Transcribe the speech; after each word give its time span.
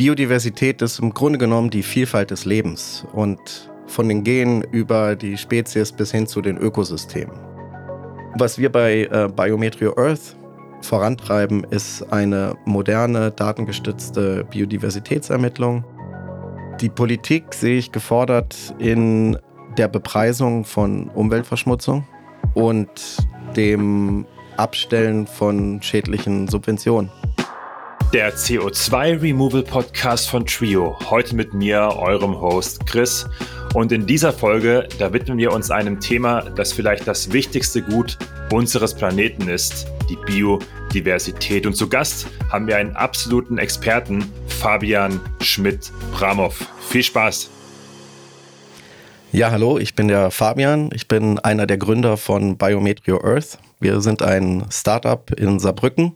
Biodiversität 0.00 0.80
ist 0.80 0.98
im 0.98 1.12
Grunde 1.12 1.38
genommen 1.38 1.68
die 1.68 1.82
Vielfalt 1.82 2.30
des 2.30 2.46
Lebens 2.46 3.04
und 3.12 3.70
von 3.86 4.08
den 4.08 4.24
Genen 4.24 4.62
über 4.62 5.14
die 5.14 5.36
Spezies 5.36 5.92
bis 5.92 6.10
hin 6.10 6.26
zu 6.26 6.40
den 6.40 6.56
Ökosystemen. 6.56 7.36
Was 8.38 8.56
wir 8.56 8.72
bei 8.72 9.02
äh, 9.02 9.28
Biometrio 9.28 9.94
Earth 9.98 10.36
vorantreiben, 10.80 11.64
ist 11.64 12.10
eine 12.10 12.56
moderne, 12.64 13.30
datengestützte 13.30 14.44
Biodiversitätsermittlung. 14.44 15.84
Die 16.80 16.88
Politik 16.88 17.52
sehe 17.52 17.76
ich 17.76 17.92
gefordert 17.92 18.74
in 18.78 19.36
der 19.76 19.88
Bepreisung 19.88 20.64
von 20.64 21.10
Umweltverschmutzung 21.10 22.06
und 22.54 23.18
dem 23.54 24.24
Abstellen 24.56 25.26
von 25.26 25.82
schädlichen 25.82 26.48
Subventionen. 26.48 27.10
Der 28.12 28.34
CO2 28.34 29.22
Removal 29.22 29.62
Podcast 29.62 30.28
von 30.28 30.44
Trio. 30.44 30.98
Heute 31.08 31.36
mit 31.36 31.54
mir, 31.54 31.96
eurem 31.96 32.40
Host 32.40 32.84
Chris. 32.84 33.24
Und 33.72 33.92
in 33.92 34.04
dieser 34.04 34.32
Folge, 34.32 34.88
da 34.98 35.12
widmen 35.12 35.38
wir 35.38 35.52
uns 35.52 35.70
einem 35.70 36.00
Thema, 36.00 36.42
das 36.56 36.72
vielleicht 36.72 37.06
das 37.06 37.32
wichtigste 37.32 37.82
Gut 37.82 38.18
unseres 38.50 38.94
Planeten 38.94 39.48
ist, 39.48 39.86
die 40.08 40.16
Biodiversität. 40.26 41.66
Und 41.66 41.74
zu 41.74 41.88
Gast 41.88 42.26
haben 42.48 42.66
wir 42.66 42.78
einen 42.78 42.96
absoluten 42.96 43.58
Experten, 43.58 44.24
Fabian 44.48 45.20
Schmidt-Bramov. 45.40 46.66
Viel 46.80 47.04
Spaß! 47.04 47.48
Ja, 49.30 49.52
hallo, 49.52 49.78
ich 49.78 49.94
bin 49.94 50.08
der 50.08 50.32
Fabian. 50.32 50.90
Ich 50.92 51.06
bin 51.06 51.38
einer 51.38 51.68
der 51.68 51.78
Gründer 51.78 52.16
von 52.16 52.58
Biometrio 52.58 53.22
Earth. 53.22 53.58
Wir 53.78 54.00
sind 54.00 54.20
ein 54.20 54.66
Startup 54.68 55.30
in 55.38 55.60
Saarbrücken 55.60 56.14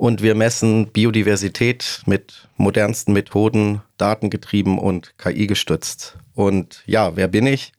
und 0.00 0.22
wir 0.22 0.34
messen 0.34 0.86
Biodiversität 0.86 2.00
mit 2.06 2.48
modernsten 2.56 3.12
Methoden, 3.12 3.82
datengetrieben 3.98 4.78
und 4.78 5.12
KI 5.18 5.46
gestützt. 5.46 6.16
Und 6.34 6.82
ja, 6.86 7.16
wer 7.16 7.28
bin 7.28 7.46
ich? 7.46 7.72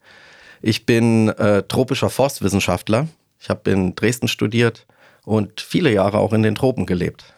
Ich 0.62 0.86
bin 0.86 1.30
äh, 1.30 1.64
tropischer 1.64 2.12
Forstwissenschaftler. 2.12 3.08
Ich 3.40 3.50
habe 3.50 3.72
in 3.72 3.96
Dresden 3.96 4.28
studiert 4.28 4.86
und 5.26 5.62
viele 5.62 5.92
Jahre 5.92 6.20
auch 6.20 6.32
in 6.32 6.44
den 6.44 6.54
Tropen 6.54 6.86
gelebt. 6.86 7.34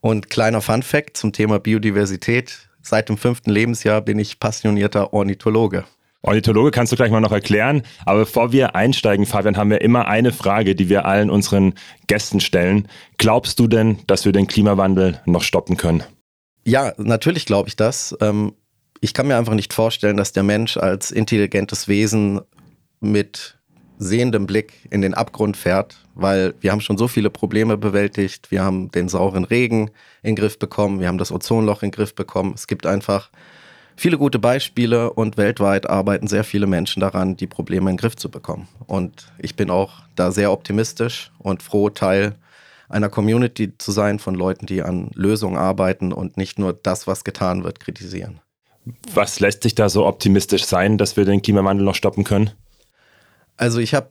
Und 0.00 0.30
kleiner 0.30 0.62
Fun 0.62 0.82
fact 0.82 1.18
zum 1.18 1.34
Thema 1.34 1.58
Biodiversität. 1.58 2.70
Seit 2.80 3.10
dem 3.10 3.18
fünften 3.18 3.50
Lebensjahr 3.50 4.00
bin 4.00 4.18
ich 4.18 4.40
passionierter 4.40 5.12
Ornithologe. 5.12 5.84
Ornithologe 6.22 6.70
kannst 6.70 6.92
du 6.92 6.96
gleich 6.96 7.10
mal 7.10 7.20
noch 7.20 7.32
erklären. 7.32 7.82
Aber 8.04 8.20
bevor 8.20 8.52
wir 8.52 8.74
einsteigen, 8.74 9.24
Fabian, 9.24 9.56
haben 9.56 9.70
wir 9.70 9.80
immer 9.80 10.08
eine 10.08 10.32
Frage, 10.32 10.74
die 10.74 10.88
wir 10.88 11.04
allen 11.04 11.30
unseren 11.30 11.74
Gästen 12.06 12.40
stellen. 12.40 12.88
Glaubst 13.18 13.58
du 13.60 13.68
denn, 13.68 13.98
dass 14.06 14.24
wir 14.24 14.32
den 14.32 14.46
Klimawandel 14.46 15.20
noch 15.26 15.42
stoppen 15.42 15.76
können? 15.76 16.02
Ja, 16.64 16.92
natürlich 16.98 17.46
glaube 17.46 17.68
ich 17.68 17.76
das. 17.76 18.16
Ähm, 18.20 18.52
ich 19.00 19.14
kann 19.14 19.28
mir 19.28 19.36
einfach 19.36 19.54
nicht 19.54 19.72
vorstellen, 19.72 20.16
dass 20.16 20.32
der 20.32 20.42
Mensch 20.42 20.76
als 20.76 21.10
intelligentes 21.10 21.86
Wesen 21.86 22.40
mit 23.00 23.58
sehendem 23.98 24.46
Blick 24.46 24.72
in 24.90 25.02
den 25.02 25.14
Abgrund 25.14 25.56
fährt, 25.56 26.04
weil 26.14 26.54
wir 26.60 26.72
haben 26.72 26.80
schon 26.80 26.98
so 26.98 27.08
viele 27.08 27.30
Probleme 27.30 27.76
bewältigt. 27.76 28.50
Wir 28.50 28.62
haben 28.62 28.90
den 28.90 29.08
sauren 29.08 29.44
Regen 29.44 29.90
in 30.22 30.34
den 30.34 30.36
Griff 30.36 30.58
bekommen, 30.58 31.00
wir 31.00 31.08
haben 31.08 31.18
das 31.18 31.32
Ozonloch 31.32 31.82
in 31.82 31.90
den 31.90 31.96
Griff 31.96 32.14
bekommen. 32.14 32.52
Es 32.54 32.66
gibt 32.66 32.86
einfach 32.86 33.30
viele 33.98 34.16
gute 34.16 34.38
Beispiele 34.38 35.12
und 35.12 35.36
weltweit 35.36 35.88
arbeiten 35.90 36.28
sehr 36.28 36.44
viele 36.44 36.66
Menschen 36.66 37.00
daran, 37.00 37.36
die 37.36 37.46
Probleme 37.46 37.90
in 37.90 37.96
den 37.96 38.00
Griff 38.00 38.16
zu 38.16 38.30
bekommen. 38.30 38.68
Und 38.86 39.32
ich 39.38 39.56
bin 39.56 39.70
auch 39.70 40.02
da 40.14 40.30
sehr 40.30 40.52
optimistisch 40.52 41.32
und 41.38 41.62
froh, 41.62 41.90
Teil 41.90 42.36
einer 42.88 43.08
Community 43.08 43.76
zu 43.76 43.92
sein 43.92 44.18
von 44.18 44.34
Leuten, 44.34 44.66
die 44.66 44.82
an 44.82 45.10
Lösungen 45.14 45.58
arbeiten 45.58 46.12
und 46.12 46.36
nicht 46.36 46.58
nur 46.58 46.72
das, 46.72 47.06
was 47.06 47.24
getan 47.24 47.64
wird, 47.64 47.80
kritisieren. 47.80 48.40
Was 49.12 49.40
lässt 49.40 49.64
sich 49.64 49.74
da 49.74 49.88
so 49.90 50.06
optimistisch 50.06 50.64
sein, 50.64 50.96
dass 50.96 51.16
wir 51.16 51.26
den 51.26 51.42
Klimawandel 51.42 51.84
noch 51.84 51.94
stoppen 51.94 52.24
können? 52.24 52.52
Also 53.58 53.80
ich 53.80 53.92
habe 53.92 54.08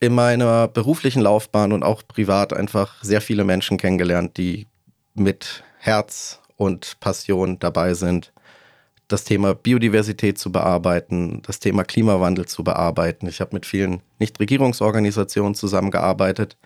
in 0.00 0.14
meiner 0.14 0.68
beruflichen 0.68 1.22
Laufbahn 1.22 1.72
und 1.72 1.84
auch 1.84 2.02
privat 2.06 2.52
einfach 2.52 3.02
sehr 3.02 3.20
viele 3.20 3.44
Menschen 3.44 3.78
kennengelernt, 3.78 4.36
die 4.36 4.66
mit 5.14 5.62
Herz 5.78 6.40
und 6.56 6.98
Passion 7.00 7.58
dabei 7.60 7.94
sind, 7.94 8.32
das 9.08 9.24
Thema 9.24 9.54
Biodiversität 9.54 10.38
zu 10.38 10.50
bearbeiten, 10.52 11.42
das 11.46 11.60
Thema 11.60 11.84
Klimawandel 11.84 12.46
zu 12.46 12.64
bearbeiten. 12.64 13.26
Ich 13.26 13.40
habe 13.40 13.54
mit 13.54 13.66
vielen 13.66 14.00
Nichtregierungsorganisationen 14.18 15.54
zusammengearbeitet 15.54 16.56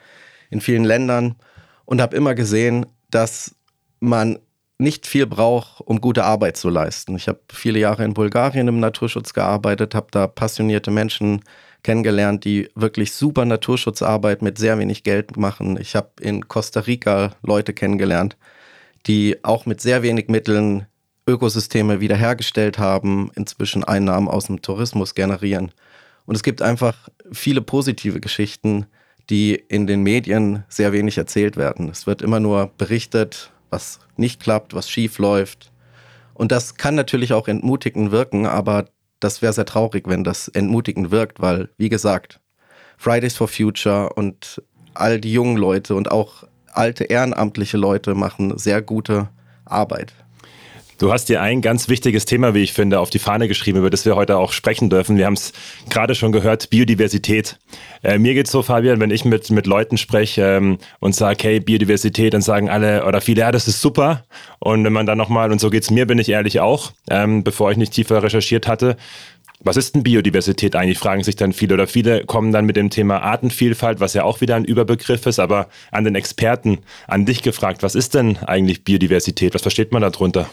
in 0.51 0.61
vielen 0.61 0.85
Ländern 0.85 1.37
und 1.85 2.01
habe 2.01 2.17
immer 2.17 2.35
gesehen, 2.35 2.87
dass 3.11 3.55
man 4.01 4.39
nicht 4.79 5.07
viel 5.07 5.27
braucht, 5.27 5.81
um 5.81 6.01
gute 6.01 6.25
Arbeit 6.25 6.57
zu 6.57 6.69
leisten. 6.69 7.17
Ich 7.17 7.29
habe 7.29 7.41
viele 7.51 7.79
Jahre 7.79 8.05
in 8.05 8.15
Bulgarien 8.15 8.69
im 8.69 8.79
Naturschutz 8.79 9.33
gearbeitet, 9.33 9.95
habe 9.95 10.09
da 10.11 10.27
passionierte 10.27 10.91
Menschen 10.91 11.43
kennengelernt, 11.83 12.45
die 12.45 12.69
wirklich 12.75 13.13
super 13.13 13.45
Naturschutzarbeit 13.45 14.43
mit 14.43 14.59
sehr 14.59 14.79
wenig 14.79 15.03
Geld 15.03 15.37
machen. 15.37 15.79
Ich 15.81 15.97
habe 15.97 16.11
in 16.21 16.49
Costa 16.49 16.81
Rica 16.81 17.33
Leute 17.43 17.73
kennengelernt, 17.73 18.37
die 19.07 19.43
auch 19.45 19.67
mit 19.67 19.81
sehr 19.81 20.03
wenig 20.03 20.29
Mitteln 20.29 20.87
Ökosysteme 21.27 22.01
wiederhergestellt 22.01 22.79
haben, 22.79 23.31
inzwischen 23.35 23.85
Einnahmen 23.85 24.29
aus 24.29 24.47
dem 24.47 24.63
Tourismus 24.63 25.15
generieren. 25.15 25.73
Und 26.25 26.35
es 26.35 26.43
gibt 26.43 26.63
einfach 26.63 27.09
viele 27.33 27.63
positive 27.63 28.21
Geschichten, 28.21 28.87
die 29.29 29.55
in 29.55 29.87
den 29.87 30.03
Medien 30.03 30.65
sehr 30.69 30.93
wenig 30.93 31.19
erzählt 31.19 31.57
werden. 31.57 31.89
Es 31.89 32.07
wird 32.07 32.23
immer 32.23 32.41
nur 32.41 32.71
berichtet, 32.79 33.51
was 33.71 33.99
nicht 34.17 34.41
klappt, 34.41 34.75
was 34.75 34.89
schief 34.89 35.19
läuft. 35.19 35.73
Und 36.35 36.53
das 36.53 36.77
kann 36.77 36.95
natürlich 36.95 37.33
auch 37.33 37.49
entmutigend 37.49 38.13
wirken, 38.13 38.47
aber 38.47 38.87
das 39.21 39.43
wäre 39.43 39.53
sehr 39.53 39.65
traurig, 39.65 40.07
wenn 40.07 40.23
das 40.23 40.49
entmutigend 40.49 41.11
wirkt, 41.11 41.41
weil, 41.41 41.71
wie 41.79 41.89
gesagt, 41.89 42.41
Fridays 42.99 43.37
for 43.37 43.49
Future 43.49 44.13
und 44.13 44.63
all 44.95 45.21
die 45.21 45.33
jungen 45.33 45.57
Leute 45.57 45.95
und 45.95 46.11
auch 46.11 46.45
alte 46.73 47.05
ehrenamtliche 47.05 47.77
Leute 47.79 48.15
machen 48.15 48.59
sehr 48.59 48.83
gute 48.83 49.29
Arbeit. 49.65 50.13
Du 50.99 51.13
hast 51.13 51.29
dir 51.29 51.43
ein 51.43 51.61
ganz 51.61 51.91
wichtiges 51.91 52.25
Thema, 52.25 52.55
wie 52.55 52.63
ich 52.63 52.73
finde, 52.73 53.01
auf 53.01 53.11
die 53.11 53.19
Fahne 53.19 53.49
geschrieben, 53.49 53.81
über 53.81 53.91
das 53.91 54.07
wir 54.07 54.17
heute 54.17 54.39
auch 54.39 54.53
sprechen 54.53 54.89
dürfen. 54.89 55.19
Wir 55.19 55.27
haben 55.27 55.35
es 55.35 55.53
gerade 55.91 56.15
schon 56.15 56.33
gehört, 56.33 56.71
Biodiversität. 56.71 57.59
Äh, 58.03 58.19
mir 58.19 58.33
geht's 58.33 58.51
so, 58.51 58.63
Fabian, 58.63 58.99
wenn 58.99 59.11
ich 59.11 59.27
mit, 59.27 59.51
mit 59.51 59.67
Leuten 59.67 59.99
spreche 59.99 60.57
ähm, 60.57 60.79
und 60.99 61.15
sage, 61.15 61.37
hey, 61.43 61.61
Biodiversität, 61.61 62.33
dann 62.33 62.41
sagen 62.41 62.71
alle 62.71 63.05
oder 63.05 63.21
viele, 63.21 63.43
ja, 63.43 63.53
das 63.53 63.69
ist 63.69 63.83
super. 63.83 64.25
Und 64.59 64.85
wenn 64.85 64.93
man 64.95 65.05
dann 65.05 65.19
nochmal, 65.19 65.53
und 65.53 65.61
so 65.61 65.69
geht's 65.69 65.91
mir, 65.91 66.07
bin 66.07 66.19
ich 66.19 66.31
ehrlich 66.31 66.61
auch, 66.61 66.93
ähm, 67.11 67.45
bevor 67.45 67.71
ich 67.71 67.77
nicht 67.77 67.93
tiefer 67.93 68.23
recherchiert 68.23 68.67
hatte, 68.67 68.97
was 69.61 69.77
ist 69.77 69.95
denn 69.95 70.03
Biodiversität 70.03 70.77
eigentlich, 70.77 70.99
fragen 70.99 71.25
sich 71.25 71.37
dann 71.37 71.53
viele. 71.53 71.75
Oder 71.75 71.89
viele 71.89 72.25
kommen 72.25 72.53
dann 72.53 72.65
mit 72.65 72.77
dem 72.77 72.89
Thema 72.89 73.21
Artenvielfalt, 73.21 74.01
was 74.01 74.15
ja 74.15 74.25
auch 74.25 74.41
wieder 74.41 74.55
ein 74.55 74.65
Überbegriff 74.65 75.27
ist, 75.27 75.41
aber 75.41 75.69
an 75.91 76.05
den 76.05 76.15
Experten, 76.15 76.79
an 77.07 77.27
dich 77.27 77.43
gefragt, 77.43 77.83
was 77.83 77.95
ist 77.95 78.15
denn 78.15 78.39
eigentlich 78.39 78.83
Biodiversität? 78.83 79.53
Was 79.55 79.63
versteht 79.63 79.93
man 79.93 80.01
darunter? 80.01 80.49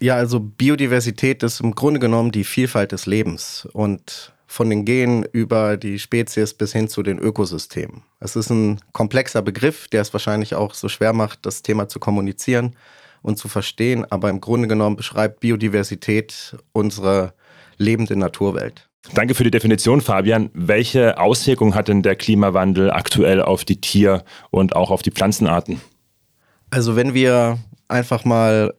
Ja, 0.00 0.16
also 0.16 0.40
Biodiversität 0.40 1.42
ist 1.42 1.60
im 1.60 1.74
Grunde 1.74 2.00
genommen 2.00 2.32
die 2.32 2.44
Vielfalt 2.44 2.92
des 2.92 3.06
Lebens 3.06 3.66
und 3.72 4.34
von 4.46 4.70
den 4.70 4.84
Genen 4.84 5.24
über 5.32 5.76
die 5.76 5.98
Spezies 5.98 6.54
bis 6.54 6.72
hin 6.72 6.88
zu 6.88 7.02
den 7.02 7.18
Ökosystemen. 7.18 8.02
Es 8.20 8.36
ist 8.36 8.50
ein 8.50 8.80
komplexer 8.92 9.42
Begriff, 9.42 9.88
der 9.88 10.02
es 10.02 10.12
wahrscheinlich 10.12 10.54
auch 10.54 10.74
so 10.74 10.88
schwer 10.88 11.12
macht, 11.12 11.44
das 11.46 11.62
Thema 11.62 11.88
zu 11.88 11.98
kommunizieren 11.98 12.76
und 13.22 13.38
zu 13.38 13.48
verstehen, 13.48 14.04
aber 14.10 14.30
im 14.30 14.40
Grunde 14.40 14.68
genommen 14.68 14.96
beschreibt 14.96 15.40
Biodiversität 15.40 16.56
unsere 16.72 17.34
lebende 17.78 18.16
Naturwelt. 18.16 18.88
Danke 19.12 19.34
für 19.34 19.44
die 19.44 19.50
Definition, 19.50 20.00
Fabian. 20.00 20.50
Welche 20.54 21.18
Auswirkungen 21.18 21.74
hat 21.74 21.88
denn 21.88 22.02
der 22.02 22.16
Klimawandel 22.16 22.90
aktuell 22.90 23.42
auf 23.42 23.64
die 23.64 23.80
Tier- 23.80 24.24
und 24.50 24.76
auch 24.76 24.90
auf 24.90 25.02
die 25.02 25.10
Pflanzenarten? 25.10 25.80
Also 26.70 26.96
wenn 26.96 27.12
wir 27.12 27.58
einfach 27.88 28.24
mal 28.24 28.74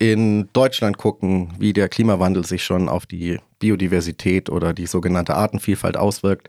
in 0.00 0.48
Deutschland 0.54 0.96
gucken, 0.96 1.52
wie 1.58 1.74
der 1.74 1.90
Klimawandel 1.90 2.44
sich 2.46 2.64
schon 2.64 2.88
auf 2.88 3.04
die 3.04 3.38
Biodiversität 3.58 4.48
oder 4.48 4.72
die 4.72 4.86
sogenannte 4.86 5.34
Artenvielfalt 5.34 5.98
auswirkt, 5.98 6.48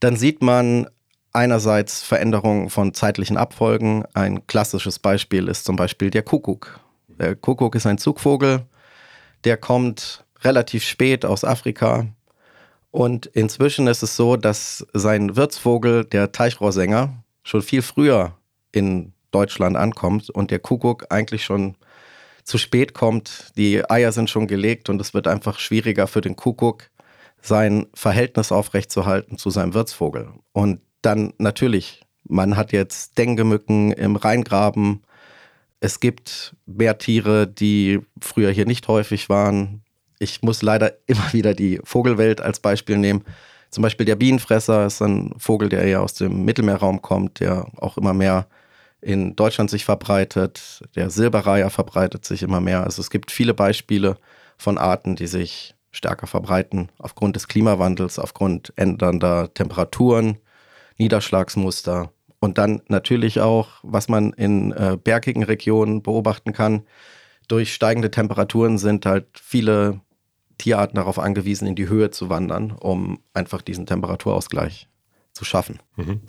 dann 0.00 0.16
sieht 0.16 0.42
man 0.42 0.88
einerseits 1.32 2.02
Veränderungen 2.02 2.70
von 2.70 2.92
zeitlichen 2.92 3.36
Abfolgen. 3.36 4.04
Ein 4.12 4.46
klassisches 4.48 4.98
Beispiel 4.98 5.46
ist 5.46 5.64
zum 5.64 5.76
Beispiel 5.76 6.10
der 6.10 6.24
Kuckuck. 6.24 6.80
Der 7.06 7.36
Kuckuck 7.36 7.76
ist 7.76 7.86
ein 7.86 7.98
Zugvogel, 7.98 8.66
der 9.44 9.56
kommt 9.56 10.24
relativ 10.42 10.82
spät 10.82 11.24
aus 11.24 11.44
Afrika. 11.44 12.08
Und 12.90 13.26
inzwischen 13.26 13.86
ist 13.86 14.02
es 14.02 14.16
so, 14.16 14.36
dass 14.36 14.84
sein 14.92 15.36
Wirtsvogel, 15.36 16.04
der 16.04 16.32
Teichrohrsänger, 16.32 17.22
schon 17.44 17.62
viel 17.62 17.82
früher 17.82 18.34
in 18.72 19.12
Deutschland 19.30 19.76
ankommt 19.76 20.28
und 20.28 20.50
der 20.50 20.58
Kuckuck 20.58 21.06
eigentlich 21.10 21.44
schon 21.44 21.76
zu 22.44 22.58
spät 22.58 22.94
kommt. 22.94 23.52
Die 23.56 23.88
Eier 23.90 24.12
sind 24.12 24.30
schon 24.30 24.46
gelegt 24.46 24.88
und 24.88 25.00
es 25.00 25.14
wird 25.14 25.26
einfach 25.26 25.58
schwieriger 25.58 26.06
für 26.06 26.20
den 26.20 26.36
Kuckuck, 26.36 26.90
sein 27.40 27.86
Verhältnis 27.94 28.52
aufrechtzuerhalten 28.52 29.38
zu 29.38 29.50
seinem 29.50 29.74
Wirtsvogel. 29.74 30.28
Und 30.52 30.80
dann 31.02 31.32
natürlich, 31.38 32.02
man 32.24 32.56
hat 32.56 32.72
jetzt 32.72 33.18
Dengemücken 33.18 33.92
im 33.92 34.16
Rheingraben. 34.16 35.02
Es 35.80 36.00
gibt 36.00 36.54
mehr 36.66 36.98
Tiere, 36.98 37.46
die 37.46 38.00
früher 38.20 38.50
hier 38.50 38.66
nicht 38.66 38.88
häufig 38.88 39.28
waren. 39.28 39.82
Ich 40.18 40.42
muss 40.42 40.62
leider 40.62 40.92
immer 41.06 41.32
wieder 41.32 41.54
die 41.54 41.80
Vogelwelt 41.84 42.40
als 42.40 42.60
Beispiel 42.60 42.98
nehmen. 42.98 43.24
Zum 43.70 43.82
Beispiel 43.82 44.06
der 44.06 44.16
Bienenfresser 44.16 44.86
ist 44.86 45.02
ein 45.02 45.34
Vogel, 45.36 45.68
der 45.68 45.82
eher 45.82 46.02
aus 46.02 46.14
dem 46.14 46.44
Mittelmeerraum 46.44 47.02
kommt, 47.02 47.40
der 47.40 47.66
auch 47.78 47.98
immer 47.98 48.14
mehr 48.14 48.46
in 49.04 49.36
Deutschland 49.36 49.70
sich 49.70 49.84
verbreitet. 49.84 50.82
Der 50.96 51.10
Silberreiher 51.10 51.70
verbreitet 51.70 52.24
sich 52.24 52.42
immer 52.42 52.60
mehr. 52.60 52.84
Also 52.84 53.02
es 53.02 53.10
gibt 53.10 53.30
viele 53.30 53.54
Beispiele 53.54 54.16
von 54.56 54.78
Arten, 54.78 55.14
die 55.14 55.26
sich 55.26 55.74
stärker 55.90 56.26
verbreiten 56.26 56.88
aufgrund 56.98 57.36
des 57.36 57.46
Klimawandels, 57.46 58.18
aufgrund 58.18 58.72
ändernder 58.76 59.52
Temperaturen, 59.52 60.38
Niederschlagsmuster 60.96 62.12
und 62.40 62.58
dann 62.58 62.82
natürlich 62.88 63.40
auch, 63.40 63.68
was 63.82 64.08
man 64.08 64.32
in 64.32 64.72
äh, 64.72 64.96
bergigen 65.02 65.44
Regionen 65.44 66.02
beobachten 66.02 66.52
kann. 66.52 66.82
Durch 67.46 67.74
steigende 67.74 68.10
Temperaturen 68.10 68.78
sind 68.78 69.06
halt 69.06 69.26
viele 69.34 70.00
Tierarten 70.58 70.96
darauf 70.96 71.18
angewiesen, 71.18 71.68
in 71.68 71.74
die 71.74 71.88
Höhe 71.88 72.10
zu 72.10 72.30
wandern, 72.30 72.72
um 72.72 73.20
einfach 73.34 73.60
diesen 73.60 73.86
Temperaturausgleich 73.86 74.88
zu 75.34 75.44
schaffen. 75.44 75.80
Mhm. 75.96 76.20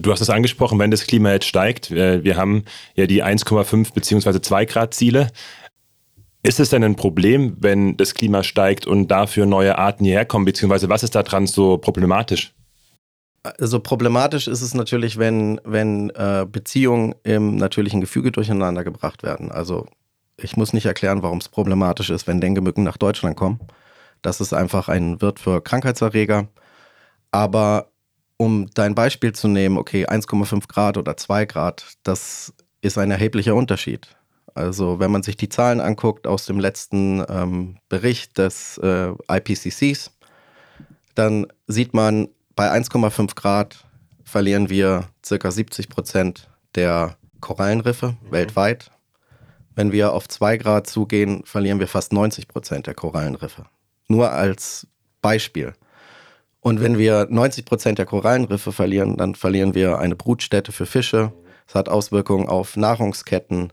Du 0.00 0.12
hast 0.12 0.20
es 0.20 0.30
angesprochen, 0.30 0.78
wenn 0.78 0.90
das 0.90 1.06
Klima 1.06 1.32
jetzt 1.32 1.46
steigt, 1.46 1.90
wir 1.90 2.36
haben 2.36 2.64
ja 2.94 3.06
die 3.06 3.24
1,5 3.24 3.92
bzw. 3.94 4.40
2 4.40 4.64
Grad 4.66 4.94
Ziele. 4.94 5.30
Ist 6.42 6.60
es 6.60 6.68
denn 6.68 6.84
ein 6.84 6.94
Problem, 6.94 7.56
wenn 7.60 7.96
das 7.96 8.12
Klima 8.12 8.42
steigt 8.42 8.86
und 8.86 9.08
dafür 9.08 9.46
neue 9.46 9.78
Arten 9.78 10.04
hierher 10.04 10.26
kommen, 10.26 10.44
beziehungsweise 10.44 10.90
was 10.90 11.02
ist 11.02 11.14
daran 11.14 11.46
so 11.46 11.78
problematisch? 11.78 12.54
Also 13.42 13.80
problematisch 13.80 14.46
ist 14.46 14.60
es 14.60 14.74
natürlich, 14.74 15.18
wenn, 15.18 15.58
wenn 15.64 16.10
äh, 16.10 16.46
Beziehungen 16.50 17.14
im 17.24 17.56
natürlichen 17.56 18.02
Gefüge 18.02 18.30
durcheinander 18.30 18.84
gebracht 18.84 19.22
werden. 19.22 19.50
Also 19.50 19.86
ich 20.36 20.56
muss 20.56 20.74
nicht 20.74 20.84
erklären, 20.84 21.22
warum 21.22 21.38
es 21.38 21.48
problematisch 21.48 22.10
ist, 22.10 22.26
wenn 22.26 22.42
Dengue-Mücken 22.42 22.84
nach 22.84 22.98
Deutschland 22.98 23.36
kommen. 23.36 23.60
Das 24.20 24.40
ist 24.40 24.52
einfach 24.52 24.88
ein 24.88 25.22
Wirt 25.22 25.38
für 25.38 25.62
Krankheitserreger. 25.62 26.48
Aber 27.30 27.90
um 28.36 28.68
dein 28.74 28.94
Beispiel 28.94 29.32
zu 29.32 29.48
nehmen, 29.48 29.78
okay, 29.78 30.06
1,5 30.06 30.68
Grad 30.68 30.96
oder 30.96 31.16
2 31.16 31.46
Grad, 31.46 31.86
das 32.02 32.52
ist 32.80 32.98
ein 32.98 33.10
erheblicher 33.10 33.54
Unterschied. 33.54 34.08
Also 34.54 35.00
wenn 35.00 35.10
man 35.10 35.22
sich 35.22 35.36
die 35.36 35.48
Zahlen 35.48 35.80
anguckt 35.80 36.26
aus 36.26 36.46
dem 36.46 36.60
letzten 36.60 37.24
ähm, 37.28 37.78
Bericht 37.88 38.38
des 38.38 38.78
äh, 38.78 39.12
IPCCs, 39.28 40.12
dann 41.14 41.46
sieht 41.66 41.94
man, 41.94 42.28
bei 42.54 42.70
1,5 42.70 43.34
Grad 43.34 43.84
verlieren 44.24 44.68
wir 44.70 45.08
circa 45.24 45.50
70 45.50 45.88
Prozent 45.88 46.48
der 46.74 47.16
Korallenriffe 47.40 48.16
mhm. 48.22 48.32
weltweit. 48.32 48.90
Wenn 49.74 49.90
wir 49.90 50.12
auf 50.12 50.28
2 50.28 50.56
Grad 50.58 50.86
zugehen, 50.86 51.42
verlieren 51.44 51.80
wir 51.80 51.88
fast 51.88 52.12
90 52.12 52.46
Prozent 52.46 52.86
der 52.86 52.94
Korallenriffe. 52.94 53.66
Nur 54.06 54.30
als 54.30 54.86
Beispiel. 55.20 55.72
Und 56.64 56.80
wenn 56.80 56.96
wir 56.96 57.26
90 57.28 57.66
Prozent 57.66 57.98
der 57.98 58.06
Korallenriffe 58.06 58.72
verlieren, 58.72 59.18
dann 59.18 59.34
verlieren 59.34 59.74
wir 59.74 59.98
eine 59.98 60.16
Brutstätte 60.16 60.72
für 60.72 60.86
Fische. 60.86 61.30
Es 61.68 61.74
hat 61.74 61.90
Auswirkungen 61.90 62.48
auf 62.48 62.74
Nahrungsketten. 62.78 63.70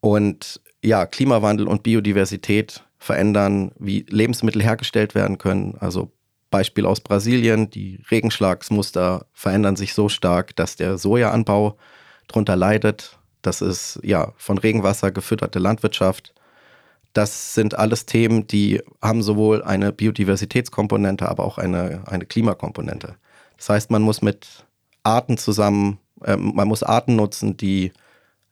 Und 0.00 0.62
ja, 0.82 1.04
Klimawandel 1.04 1.68
und 1.68 1.82
Biodiversität 1.82 2.84
verändern, 2.96 3.70
wie 3.78 4.06
Lebensmittel 4.08 4.62
hergestellt 4.62 5.14
werden 5.14 5.36
können. 5.36 5.76
Also 5.78 6.10
Beispiel 6.48 6.86
aus 6.86 7.02
Brasilien, 7.02 7.68
die 7.68 8.00
Regenschlagsmuster 8.10 9.26
verändern 9.34 9.76
sich 9.76 9.92
so 9.92 10.08
stark, 10.08 10.56
dass 10.56 10.76
der 10.76 10.96
Sojaanbau 10.96 11.76
darunter 12.28 12.56
leidet. 12.56 13.18
Das 13.42 13.60
ist 13.60 14.00
ja 14.02 14.32
von 14.38 14.56
Regenwasser 14.56 15.10
gefütterte 15.10 15.58
Landwirtschaft. 15.58 16.32
Das 17.16 17.54
sind 17.54 17.78
alles 17.78 18.04
Themen, 18.04 18.46
die 18.46 18.82
haben 19.00 19.22
sowohl 19.22 19.62
eine 19.62 19.90
Biodiversitätskomponente, 19.90 21.26
aber 21.26 21.46
auch 21.46 21.56
eine, 21.56 22.02
eine 22.04 22.26
Klimakomponente. 22.26 23.16
Das 23.56 23.70
heißt, 23.70 23.90
man 23.90 24.02
muss 24.02 24.20
mit 24.20 24.66
Arten 25.02 25.38
zusammen, 25.38 25.98
äh, 26.22 26.36
man 26.36 26.68
muss 26.68 26.82
Arten 26.82 27.16
nutzen, 27.16 27.56
die 27.56 27.92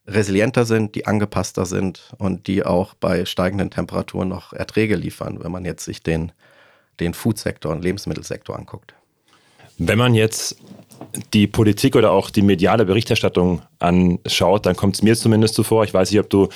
resilienter 0.07 0.65
sind, 0.65 0.95
die 0.95 1.07
angepasster 1.07 1.67
sind 1.67 2.15
und 2.17 2.47
die 2.47 2.65
auch 2.65 2.95
bei 2.95 3.27
steigenden 3.27 3.69
Temperaturen 3.69 4.31
noch 4.31 4.55
Erträge 4.55 4.97
liefern, 4.97 5.45
wenn 5.45 5.53
man 5.53 5.67
jetzt 5.67 5.85
sich 5.85 6.03
den, 6.03 6.33
den 7.01 7.13
Foodsektor 7.13 7.71
und 7.71 7.85
Lebensmittelsektor 7.85 8.57
anguckt. 8.57 8.95
Wenn 9.77 9.99
man 9.99 10.15
jetzt 10.15 10.57
die 11.35 11.49
Politik 11.49 11.97
oder 11.97 12.13
auch 12.13 12.31
die 12.31 12.43
mediale 12.43 12.87
Berichterstattung 12.87 13.61
anschaut, 13.79 14.65
dann 14.65 14.75
kommt 14.77 14.95
es 14.95 15.03
mir 15.03 15.17
zumindest 15.17 15.55
so 15.55 15.65
vor, 15.65 15.85
ich 15.85 15.93
weiß 15.93 16.11
nicht, 16.11 16.21
ob 16.21 16.31
du 16.31 16.49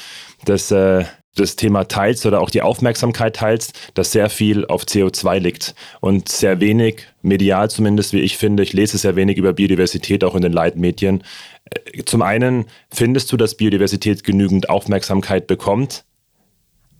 das 0.46 0.70
äh, 0.70 1.04
das 1.38 1.56
Thema 1.56 1.84
teilst 1.84 2.26
oder 2.26 2.40
auch 2.40 2.50
die 2.50 2.62
Aufmerksamkeit 2.62 3.36
teilst, 3.36 3.78
dass 3.94 4.12
sehr 4.12 4.30
viel 4.30 4.66
auf 4.66 4.84
CO2 4.84 5.38
liegt 5.38 5.74
und 6.00 6.28
sehr 6.28 6.60
wenig, 6.60 7.06
medial 7.22 7.70
zumindest, 7.70 8.12
wie 8.12 8.20
ich 8.20 8.36
finde, 8.36 8.62
ich 8.62 8.72
lese 8.72 8.98
sehr 8.98 9.16
wenig 9.16 9.36
über 9.38 9.52
Biodiversität 9.52 10.24
auch 10.24 10.34
in 10.34 10.42
den 10.42 10.52
Leitmedien. 10.52 11.22
Äh, 11.64 12.04
zum 12.04 12.22
einen, 12.22 12.66
findest 12.90 13.32
du, 13.32 13.36
dass 13.36 13.56
Biodiversität 13.56 14.24
genügend 14.24 14.68
Aufmerksamkeit 14.68 15.46
bekommt? 15.46 16.04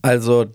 Also, 0.02 0.46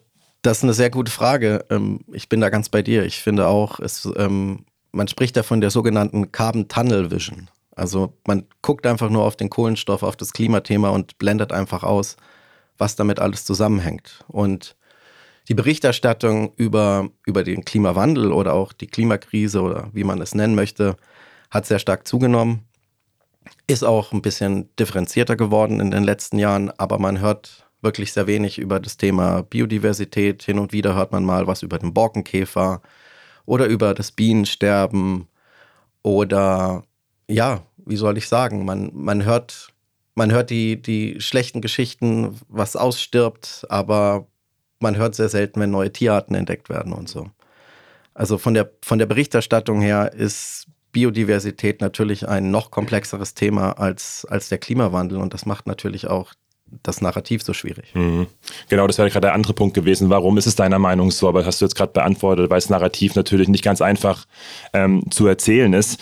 das 0.42 0.58
ist 0.58 0.64
eine 0.64 0.74
sehr 0.74 0.90
gute 0.90 1.12
Frage. 1.12 1.66
Ähm, 1.70 2.02
ich 2.12 2.30
bin 2.30 2.42
da 2.42 2.50
ganz 2.50 2.70
bei 2.70 2.82
dir. 2.82 3.06
Ich 3.06 3.22
finde 3.22 3.48
auch, 3.48 3.80
es, 3.80 4.10
ähm, 4.18 4.66
man 4.92 5.08
spricht 5.08 5.36
da 5.38 5.44
von 5.44 5.62
der 5.62 5.72
sogenannten 5.72 6.32
Carbon 6.32 6.68
Tunnel 6.68 7.12
Vision. 7.12 7.50
Also 7.76 8.14
man 8.28 8.46
guckt 8.62 8.86
einfach 8.86 9.10
nur 9.10 9.24
auf 9.24 9.36
den 9.36 9.50
Kohlenstoff, 9.50 10.04
auf 10.04 10.16
das 10.16 10.34
Klimathema 10.34 10.90
und 10.90 11.18
blendet 11.18 11.52
einfach 11.52 11.84
aus, 11.84 12.18
was 12.78 12.96
damit 12.96 13.20
alles 13.20 13.46
zusammenhängt. 13.46 14.24
Und 14.28 14.76
die 15.48 15.54
Berichterstattung 15.54 16.54
über, 16.56 17.10
über 17.26 17.44
den 17.44 17.66
Klimawandel 17.66 18.32
oder 18.32 18.54
auch 18.54 18.74
die 18.74 18.88
Klimakrise 18.88 19.62
oder 19.62 19.90
wie 19.94 20.04
man 20.04 20.22
es 20.22 20.36
nennen 20.36 20.56
möchte, 20.56 20.96
hat 21.52 21.66
sehr 21.66 21.80
stark 21.80 22.08
zugenommen. 22.08 22.66
Ist 23.68 23.84
auch 23.84 24.14
ein 24.14 24.22
bisschen 24.22 24.74
differenzierter 24.78 25.36
geworden 25.36 25.80
in 25.80 25.92
den 25.92 26.04
letzten 26.04 26.40
Jahren, 26.40 26.72
aber 26.78 26.98
man 26.98 27.20
hört 27.20 27.68
wirklich 27.82 28.14
sehr 28.14 28.28
wenig 28.28 28.58
über 28.58 28.80
das 28.80 28.96
Thema 28.96 29.44
Biodiversität. 29.44 30.44
Hin 30.44 30.60
und 30.60 30.72
wieder 30.72 30.96
hört 30.96 31.12
man 31.12 31.26
mal 31.26 31.48
was 31.48 31.62
über 31.62 31.78
den 31.78 31.94
Borkenkäfer 31.94 32.82
oder 33.46 33.66
über 33.66 33.94
das 33.94 34.12
Bienensterben 34.14 35.28
oder 36.02 36.84
ja, 37.28 37.64
wie 37.78 37.98
soll 37.98 38.18
ich 38.18 38.28
sagen, 38.28 38.66
man, 38.66 38.92
man 38.94 39.26
hört 39.26 39.73
man 40.16 40.32
hört 40.32 40.50
die, 40.50 40.82
die 40.82 41.20
schlechten 41.20 41.62
Geschichten, 41.62 42.40
was 42.48 42.76
ausstirbt, 42.76 43.66
aber 43.70 44.28
man 44.80 44.98
hört 44.98 45.16
sehr 45.16 45.30
selten, 45.30 45.60
wenn 45.60 45.72
neue 45.72 45.92
Tierarten 45.92 46.36
entdeckt 46.36 46.70
werden 46.70 46.94
und 46.94 47.10
so. 47.10 47.30
Also 48.14 48.38
von 48.38 48.54
der, 48.54 48.72
von 48.84 49.00
der 49.00 49.08
Berichterstattung 49.08 49.82
her 49.82 50.14
ist 50.14 50.68
Biodiversität 50.92 51.82
natürlich 51.82 52.28
ein 52.28 52.52
noch 52.52 52.70
komplexeres 52.70 53.34
Thema 53.34 53.72
als, 53.80 54.26
als 54.30 54.50
der 54.50 54.60
Klimawandel 54.60 55.18
und 55.18 55.34
das 55.34 55.46
macht 55.48 55.66
natürlich 55.66 56.08
auch 56.08 56.34
das 56.82 57.02
Narrativ 57.02 57.44
so 57.44 57.54
schwierig. 57.54 57.94
Mhm. 57.94 58.28
Genau, 58.70 58.88
das 58.88 58.98
wäre 58.98 59.10
gerade 59.10 59.28
der 59.28 59.34
andere 59.34 59.54
Punkt 59.54 59.76
gewesen. 59.76 60.10
Warum 60.10 60.38
ist 60.38 60.48
es 60.48 60.56
deiner 60.56 60.80
Meinung 60.80 61.12
so? 61.12 61.28
Aber 61.28 61.40
das 61.40 61.48
hast 61.48 61.62
du 61.62 61.66
jetzt 61.66 61.76
gerade 61.76 61.92
beantwortet, 61.92 62.50
weil 62.50 62.58
das 62.58 62.70
Narrativ 62.70 63.16
natürlich 63.16 63.48
nicht 63.48 63.64
ganz 63.64 63.82
einfach 63.82 64.26
ähm, 64.74 65.04
zu 65.12 65.28
erzählen 65.28 65.74
ist. 65.74 66.00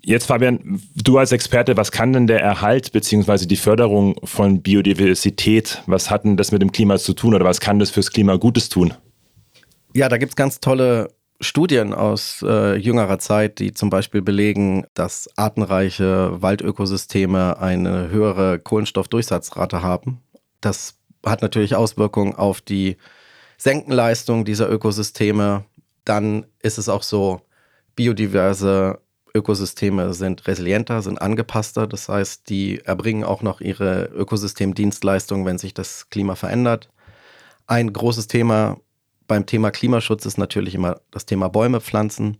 Jetzt, 0.00 0.26
Fabian, 0.26 0.80
du 0.94 1.18
als 1.18 1.32
Experte, 1.32 1.76
was 1.76 1.92
kann 1.92 2.12
denn 2.12 2.26
der 2.26 2.40
Erhalt 2.40 2.92
bzw. 2.92 3.46
die 3.46 3.56
Förderung 3.56 4.16
von 4.24 4.62
Biodiversität, 4.62 5.82
was 5.86 6.10
hat 6.10 6.24
denn 6.24 6.36
das 6.36 6.52
mit 6.52 6.62
dem 6.62 6.72
Klima 6.72 6.98
zu 6.98 7.14
tun 7.14 7.34
oder 7.34 7.44
was 7.44 7.60
kann 7.60 7.78
das 7.78 7.90
fürs 7.90 8.10
Klima 8.10 8.36
Gutes 8.36 8.68
tun? 8.68 8.94
Ja, 9.94 10.08
da 10.08 10.18
gibt 10.18 10.32
es 10.32 10.36
ganz 10.36 10.60
tolle 10.60 11.08
Studien 11.40 11.94
aus 11.94 12.44
äh, 12.46 12.76
jüngerer 12.76 13.18
Zeit, 13.18 13.58
die 13.60 13.72
zum 13.72 13.90
Beispiel 13.90 14.22
belegen, 14.22 14.86
dass 14.94 15.28
artenreiche 15.36 16.42
Waldökosysteme 16.42 17.58
eine 17.58 18.08
höhere 18.10 18.58
Kohlenstoffdurchsatzrate 18.58 19.82
haben. 19.82 20.20
Das 20.60 20.98
hat 21.24 21.42
natürlich 21.42 21.76
Auswirkungen 21.76 22.34
auf 22.34 22.60
die 22.60 22.96
Senkenleistung 23.56 24.44
dieser 24.44 24.68
Ökosysteme. 24.68 25.64
Dann 26.04 26.46
ist 26.60 26.78
es 26.78 26.88
auch 26.88 27.02
so, 27.02 27.42
biodiverse 27.94 29.00
Ökosysteme 29.34 30.14
sind 30.14 30.46
resilienter, 30.46 31.02
sind 31.02 31.20
angepasster. 31.20 31.86
Das 31.86 32.08
heißt, 32.08 32.48
die 32.48 32.80
erbringen 32.80 33.24
auch 33.24 33.42
noch 33.42 33.60
ihre 33.60 34.04
Ökosystemdienstleistungen, 34.06 35.46
wenn 35.46 35.58
sich 35.58 35.74
das 35.74 36.10
Klima 36.10 36.34
verändert. 36.34 36.90
Ein 37.66 37.92
großes 37.92 38.28
Thema 38.28 38.78
beim 39.26 39.46
Thema 39.46 39.70
Klimaschutz 39.70 40.24
ist 40.26 40.38
natürlich 40.38 40.74
immer 40.74 41.00
das 41.10 41.26
Thema 41.26 41.48
Bäume 41.48 41.80
pflanzen. 41.80 42.38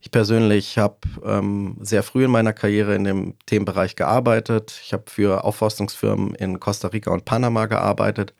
Ich 0.00 0.12
persönlich 0.12 0.78
habe 0.78 0.98
ähm, 1.24 1.76
sehr 1.80 2.04
früh 2.04 2.24
in 2.24 2.30
meiner 2.30 2.52
Karriere 2.52 2.94
in 2.94 3.02
dem 3.02 3.34
Themenbereich 3.46 3.96
gearbeitet. 3.96 4.80
Ich 4.84 4.92
habe 4.92 5.04
für 5.08 5.42
Aufforstungsfirmen 5.42 6.34
in 6.36 6.60
Costa 6.60 6.88
Rica 6.88 7.10
und 7.10 7.24
Panama 7.24 7.66
gearbeitet. 7.66 8.34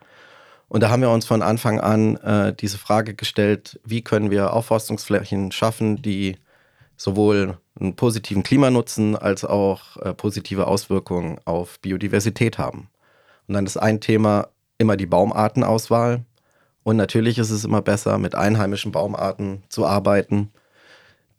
Und 0.68 0.82
da 0.82 0.90
haben 0.90 1.02
wir 1.02 1.10
uns 1.10 1.26
von 1.26 1.42
Anfang 1.42 1.80
an 1.80 2.16
äh, 2.18 2.54
diese 2.54 2.78
Frage 2.78 3.14
gestellt, 3.14 3.80
wie 3.84 4.02
können 4.02 4.30
wir 4.30 4.52
Aufforstungsflächen 4.52 5.50
schaffen, 5.50 6.00
die 6.00 6.36
sowohl 6.98 7.56
einen 7.80 7.96
positiven 7.96 8.42
Klimanutzen 8.42 9.16
als 9.16 9.44
auch 9.44 9.96
äh, 9.98 10.12
positive 10.12 10.66
Auswirkungen 10.66 11.40
auf 11.46 11.80
Biodiversität 11.80 12.58
haben. 12.58 12.90
Und 13.46 13.54
dann 13.54 13.64
ist 13.64 13.78
ein 13.78 14.00
Thema 14.00 14.48
immer 14.76 14.96
die 14.96 15.06
Baumartenauswahl. 15.06 16.24
Und 16.82 16.96
natürlich 16.96 17.38
ist 17.38 17.50
es 17.50 17.64
immer 17.64 17.80
besser, 17.80 18.18
mit 18.18 18.34
einheimischen 18.34 18.92
Baumarten 18.92 19.62
zu 19.68 19.86
arbeiten, 19.86 20.50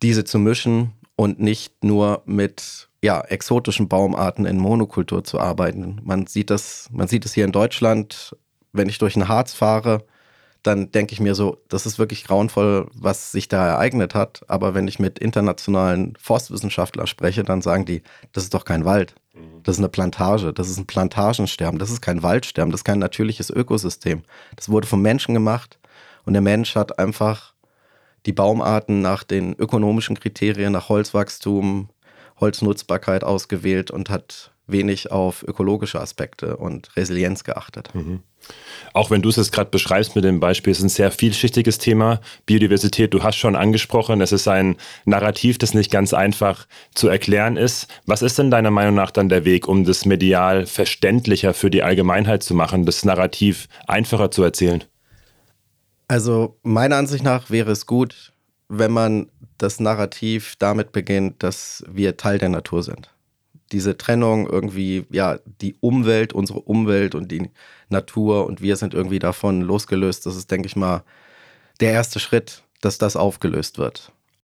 diese 0.02 0.24
zu 0.24 0.38
mischen 0.38 0.92
und 1.14 1.40
nicht 1.40 1.84
nur 1.84 2.22
mit 2.24 2.88
ja, 3.02 3.20
exotischen 3.20 3.88
Baumarten 3.88 4.46
in 4.46 4.58
Monokultur 4.58 5.24
zu 5.24 5.38
arbeiten. 5.38 6.00
Man 6.02 6.26
sieht 6.26 6.50
das, 6.50 6.88
man 6.92 7.08
sieht 7.08 7.24
es 7.24 7.34
hier 7.34 7.44
in 7.44 7.52
Deutschland, 7.52 8.36
wenn 8.72 8.88
ich 8.88 8.98
durch 8.98 9.14
den 9.14 9.28
Harz 9.28 9.52
fahre, 9.52 10.04
dann 10.62 10.90
denke 10.92 11.12
ich 11.12 11.20
mir 11.20 11.34
so, 11.34 11.58
das 11.68 11.86
ist 11.86 11.98
wirklich 11.98 12.24
grauenvoll, 12.24 12.88
was 12.94 13.32
sich 13.32 13.48
da 13.48 13.66
ereignet 13.66 14.14
hat. 14.14 14.42
Aber 14.48 14.74
wenn 14.74 14.88
ich 14.88 14.98
mit 14.98 15.18
internationalen 15.18 16.14
Forstwissenschaftlern 16.20 17.06
spreche, 17.06 17.42
dann 17.44 17.62
sagen 17.62 17.86
die, 17.86 18.02
das 18.32 18.44
ist 18.44 18.54
doch 18.54 18.64
kein 18.64 18.84
Wald. 18.84 19.14
Mhm. 19.34 19.62
Das 19.62 19.76
ist 19.76 19.80
eine 19.80 19.88
Plantage, 19.88 20.52
das 20.52 20.68
ist 20.68 20.78
ein 20.78 20.86
Plantagensterben, 20.86 21.78
das 21.78 21.90
ist 21.90 22.02
kein 22.02 22.22
Waldsterben, 22.22 22.72
das 22.72 22.80
ist 22.80 22.84
kein 22.84 22.98
natürliches 22.98 23.50
Ökosystem. 23.50 24.22
Das 24.56 24.68
wurde 24.68 24.86
vom 24.86 25.02
Menschen 25.02 25.34
gemacht 25.34 25.78
und 26.24 26.34
der 26.34 26.42
Mensch 26.42 26.74
hat 26.74 26.98
einfach 26.98 27.54
die 28.26 28.32
Baumarten 28.32 29.00
nach 29.00 29.24
den 29.24 29.54
ökonomischen 29.54 30.18
Kriterien, 30.20 30.72
nach 30.72 30.88
Holzwachstum, 30.90 31.88
Holznutzbarkeit 32.38 33.24
ausgewählt 33.24 33.90
und 33.90 34.10
hat 34.10 34.52
wenig 34.72 35.10
auf 35.10 35.42
ökologische 35.42 36.00
Aspekte 36.00 36.56
und 36.56 36.94
Resilienz 36.96 37.44
geachtet. 37.44 37.94
Mhm. 37.94 38.20
Auch 38.92 39.10
wenn 39.10 39.22
du 39.22 39.28
es 39.28 39.36
jetzt 39.36 39.52
gerade 39.52 39.70
beschreibst 39.70 40.16
mit 40.16 40.24
dem 40.24 40.40
Beispiel, 40.40 40.72
es 40.72 40.78
ist 40.78 40.84
ein 40.84 40.88
sehr 40.88 41.10
vielschichtiges 41.10 41.78
Thema. 41.78 42.20
Biodiversität, 42.46 43.14
du 43.14 43.22
hast 43.22 43.36
schon 43.36 43.54
angesprochen, 43.54 44.20
es 44.20 44.32
ist 44.32 44.48
ein 44.48 44.76
Narrativ, 45.04 45.58
das 45.58 45.74
nicht 45.74 45.90
ganz 45.90 46.12
einfach 46.12 46.66
zu 46.94 47.08
erklären 47.08 47.56
ist. 47.56 47.86
Was 48.06 48.22
ist 48.22 48.38
denn 48.38 48.50
deiner 48.50 48.70
Meinung 48.70 48.94
nach 48.94 49.10
dann 49.10 49.28
der 49.28 49.44
Weg, 49.44 49.68
um 49.68 49.84
das 49.84 50.06
medial 50.06 50.66
verständlicher 50.66 51.54
für 51.54 51.70
die 51.70 51.82
Allgemeinheit 51.82 52.42
zu 52.42 52.54
machen, 52.54 52.86
das 52.86 53.04
Narrativ 53.04 53.68
einfacher 53.86 54.30
zu 54.30 54.42
erzählen? 54.42 54.82
Also 56.08 56.58
meiner 56.62 56.96
Ansicht 56.96 57.22
nach 57.22 57.50
wäre 57.50 57.70
es 57.70 57.86
gut, 57.86 58.32
wenn 58.68 58.90
man 58.90 59.30
das 59.58 59.78
Narrativ 59.78 60.56
damit 60.58 60.90
beginnt, 60.90 61.42
dass 61.42 61.84
wir 61.88 62.16
Teil 62.16 62.38
der 62.38 62.48
Natur 62.48 62.82
sind 62.82 63.10
diese 63.72 63.96
Trennung 63.96 64.48
irgendwie, 64.48 65.06
ja, 65.10 65.38
die 65.60 65.76
Umwelt, 65.80 66.32
unsere 66.32 66.60
Umwelt 66.60 67.14
und 67.14 67.30
die 67.30 67.50
Natur 67.88 68.46
und 68.46 68.60
wir 68.60 68.76
sind 68.76 68.94
irgendwie 68.94 69.18
davon 69.18 69.62
losgelöst. 69.62 70.26
Das 70.26 70.36
ist, 70.36 70.50
denke 70.50 70.66
ich 70.66 70.76
mal, 70.76 71.04
der 71.80 71.92
erste 71.92 72.18
Schritt, 72.20 72.62
dass 72.80 72.98
das 72.98 73.16
aufgelöst 73.16 73.78
wird. 73.78 74.12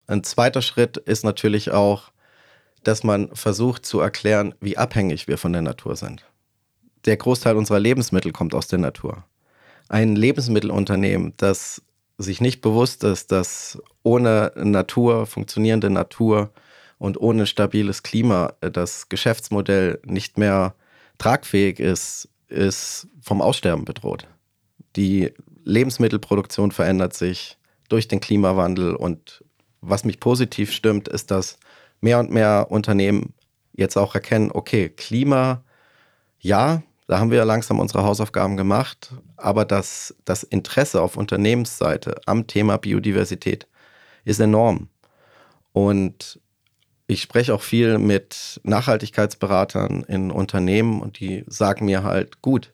Ein 0.07 0.25
zweiter 0.25 0.63
Schritt 0.63 0.97
ist 0.97 1.25
natürlich 1.25 1.71
auch, 1.71 2.11
dass 2.83 3.05
man 3.05 3.35
versucht 3.35 3.85
zu 3.85 4.01
erklären, 4.01 4.55
wie 4.61 4.79
abhängig 4.79 5.29
wir 5.29 5.39
von 5.39 5.53
der 5.53 5.63
Natur 5.63 5.97
sind. 5.97 6.25
Der 7.05 7.17
Großteil 7.17 7.57
unserer 7.57 7.81
Lebensmittel 7.81 8.33
kommt 8.33 8.55
aus 8.55 8.69
der 8.69 8.79
Natur. 8.79 9.25
Ein 9.89 10.17
Lebensmittelunternehmen, 10.17 11.35
das 11.37 11.83
sich 12.19 12.41
nicht 12.41 12.61
bewusst 12.61 13.05
ist, 13.05 13.33
dass 13.33 13.81
ohne 14.03 14.53
Natur, 14.57 15.27
funktionierende 15.27 15.91
Natur, 15.91 16.51
und 17.01 17.19
ohne 17.19 17.47
stabiles 17.47 18.03
Klima 18.03 18.53
äh, 18.61 18.71
das 18.71 19.09
Geschäftsmodell 19.09 19.99
nicht 20.05 20.39
mehr 20.39 20.75
tragfähig 21.19 21.81
ist, 21.81 22.29
ist 22.49 23.09
vom 23.23 23.41
Aussterben 23.41 23.85
bedroht. 23.85 24.29
Die 24.97 25.33
Lebensmittelproduktion 25.65 26.73
verändert 26.73 27.15
sich 27.15 27.57
durch 27.89 28.07
den 28.07 28.21
Klimawandel 28.21 28.95
und 28.95 29.43
was 29.81 30.05
mich 30.05 30.21
positiv 30.21 30.73
stimmt, 30.73 31.09
ist, 31.09 31.31
dass 31.31 31.59
mehr 32.03 32.19
und 32.21 32.31
mehr 32.31 32.67
Unternehmen 32.69 33.33
jetzt 33.73 33.97
auch 33.97 34.15
erkennen, 34.15 34.51
okay, 34.53 34.91
Klima, 34.91 35.65
ja, 36.39 36.83
da 37.07 37.19
haben 37.19 37.31
wir 37.31 37.45
langsam 37.47 37.79
unsere 37.79 38.05
Hausaufgaben 38.05 38.59
gemacht, 38.59 39.15
aber 39.39 39.65
das, 39.65 40.15
das 40.27 40.43
Interesse 40.43 41.01
auf 41.01 41.17
Unternehmensseite 41.17 42.21
am 42.27 42.47
Thema 42.47 42.77
Biodiversität 42.77 43.67
ist 44.25 44.39
enorm. 44.39 44.89
Und 45.73 46.40
ich 47.11 47.23
spreche 47.23 47.53
auch 47.53 47.63
viel 47.63 47.99
mit 47.99 48.61
Nachhaltigkeitsberatern 48.63 50.05
in 50.05 50.31
Unternehmen 50.31 51.03
und 51.03 51.19
die 51.19 51.45
sagen 51.49 51.87
mir 51.87 52.05
halt, 52.05 52.41
gut, 52.41 52.73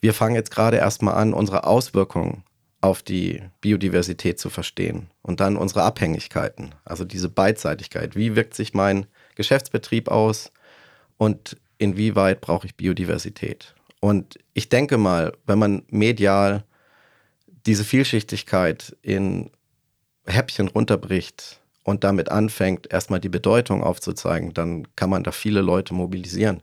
wir 0.00 0.14
fangen 0.14 0.34
jetzt 0.34 0.50
gerade 0.50 0.78
erstmal 0.78 1.14
an, 1.14 1.32
unsere 1.32 1.62
Auswirkungen 1.62 2.42
auf 2.80 3.04
die 3.04 3.40
Biodiversität 3.60 4.40
zu 4.40 4.50
verstehen 4.50 5.10
und 5.22 5.38
dann 5.38 5.56
unsere 5.56 5.84
Abhängigkeiten, 5.84 6.74
also 6.84 7.04
diese 7.04 7.28
Beidseitigkeit. 7.28 8.16
Wie 8.16 8.34
wirkt 8.34 8.54
sich 8.54 8.74
mein 8.74 9.06
Geschäftsbetrieb 9.36 10.08
aus 10.08 10.50
und 11.16 11.56
inwieweit 11.78 12.40
brauche 12.40 12.66
ich 12.66 12.74
Biodiversität? 12.74 13.76
Und 14.00 14.40
ich 14.54 14.70
denke 14.70 14.98
mal, 14.98 15.34
wenn 15.46 15.60
man 15.60 15.84
medial 15.86 16.64
diese 17.64 17.84
Vielschichtigkeit 17.84 18.96
in 19.02 19.52
Häppchen 20.26 20.66
runterbricht, 20.66 21.61
und 21.82 22.04
damit 22.04 22.30
anfängt, 22.30 22.92
erstmal 22.92 23.20
die 23.20 23.28
Bedeutung 23.28 23.82
aufzuzeigen, 23.82 24.54
dann 24.54 24.86
kann 24.96 25.10
man 25.10 25.24
da 25.24 25.32
viele 25.32 25.62
Leute 25.62 25.94
mobilisieren. 25.94 26.62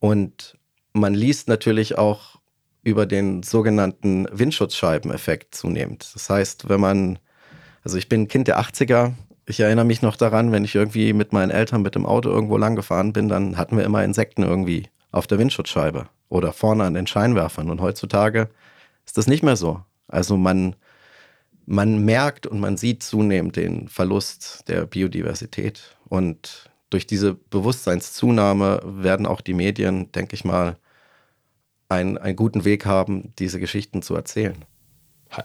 Und 0.00 0.58
man 0.92 1.14
liest 1.14 1.48
natürlich 1.48 1.96
auch 1.96 2.40
über 2.82 3.06
den 3.06 3.42
sogenannten 3.42 4.26
Windschutzscheibeneffekt 4.32 5.54
zunehmend. 5.54 6.10
Das 6.14 6.28
heißt, 6.28 6.68
wenn 6.68 6.80
man, 6.80 7.18
also 7.84 7.96
ich 7.96 8.08
bin 8.08 8.28
Kind 8.28 8.48
der 8.48 8.60
80er, 8.60 9.12
ich 9.46 9.60
erinnere 9.60 9.84
mich 9.84 10.02
noch 10.02 10.16
daran, 10.16 10.52
wenn 10.52 10.64
ich 10.64 10.74
irgendwie 10.74 11.12
mit 11.12 11.32
meinen 11.32 11.50
Eltern 11.50 11.82
mit 11.82 11.94
dem 11.94 12.06
Auto 12.06 12.28
irgendwo 12.28 12.56
lang 12.56 12.76
gefahren 12.76 13.12
bin, 13.12 13.28
dann 13.28 13.56
hatten 13.56 13.76
wir 13.76 13.84
immer 13.84 14.04
Insekten 14.04 14.42
irgendwie 14.42 14.88
auf 15.10 15.26
der 15.26 15.38
Windschutzscheibe 15.38 16.08
oder 16.28 16.52
vorne 16.52 16.84
an 16.84 16.94
den 16.94 17.06
Scheinwerfern. 17.06 17.70
Und 17.70 17.80
heutzutage 17.80 18.48
ist 19.04 19.18
das 19.18 19.26
nicht 19.26 19.42
mehr 19.42 19.56
so. 19.56 19.80
Also 20.08 20.36
man, 20.36 20.74
man 21.66 22.04
merkt 22.04 22.46
und 22.46 22.60
man 22.60 22.76
sieht 22.76 23.02
zunehmend 23.02 23.56
den 23.56 23.88
Verlust 23.88 24.64
der 24.68 24.86
Biodiversität. 24.86 25.96
Und 26.08 26.70
durch 26.90 27.06
diese 27.06 27.34
Bewusstseinszunahme 27.34 28.80
werden 28.84 29.26
auch 29.26 29.40
die 29.40 29.54
Medien, 29.54 30.12
denke 30.12 30.34
ich 30.34 30.44
mal, 30.44 30.76
einen, 31.88 32.18
einen 32.18 32.36
guten 32.36 32.64
Weg 32.64 32.86
haben, 32.86 33.32
diese 33.38 33.60
Geschichten 33.60 34.02
zu 34.02 34.14
erzählen. 34.14 34.64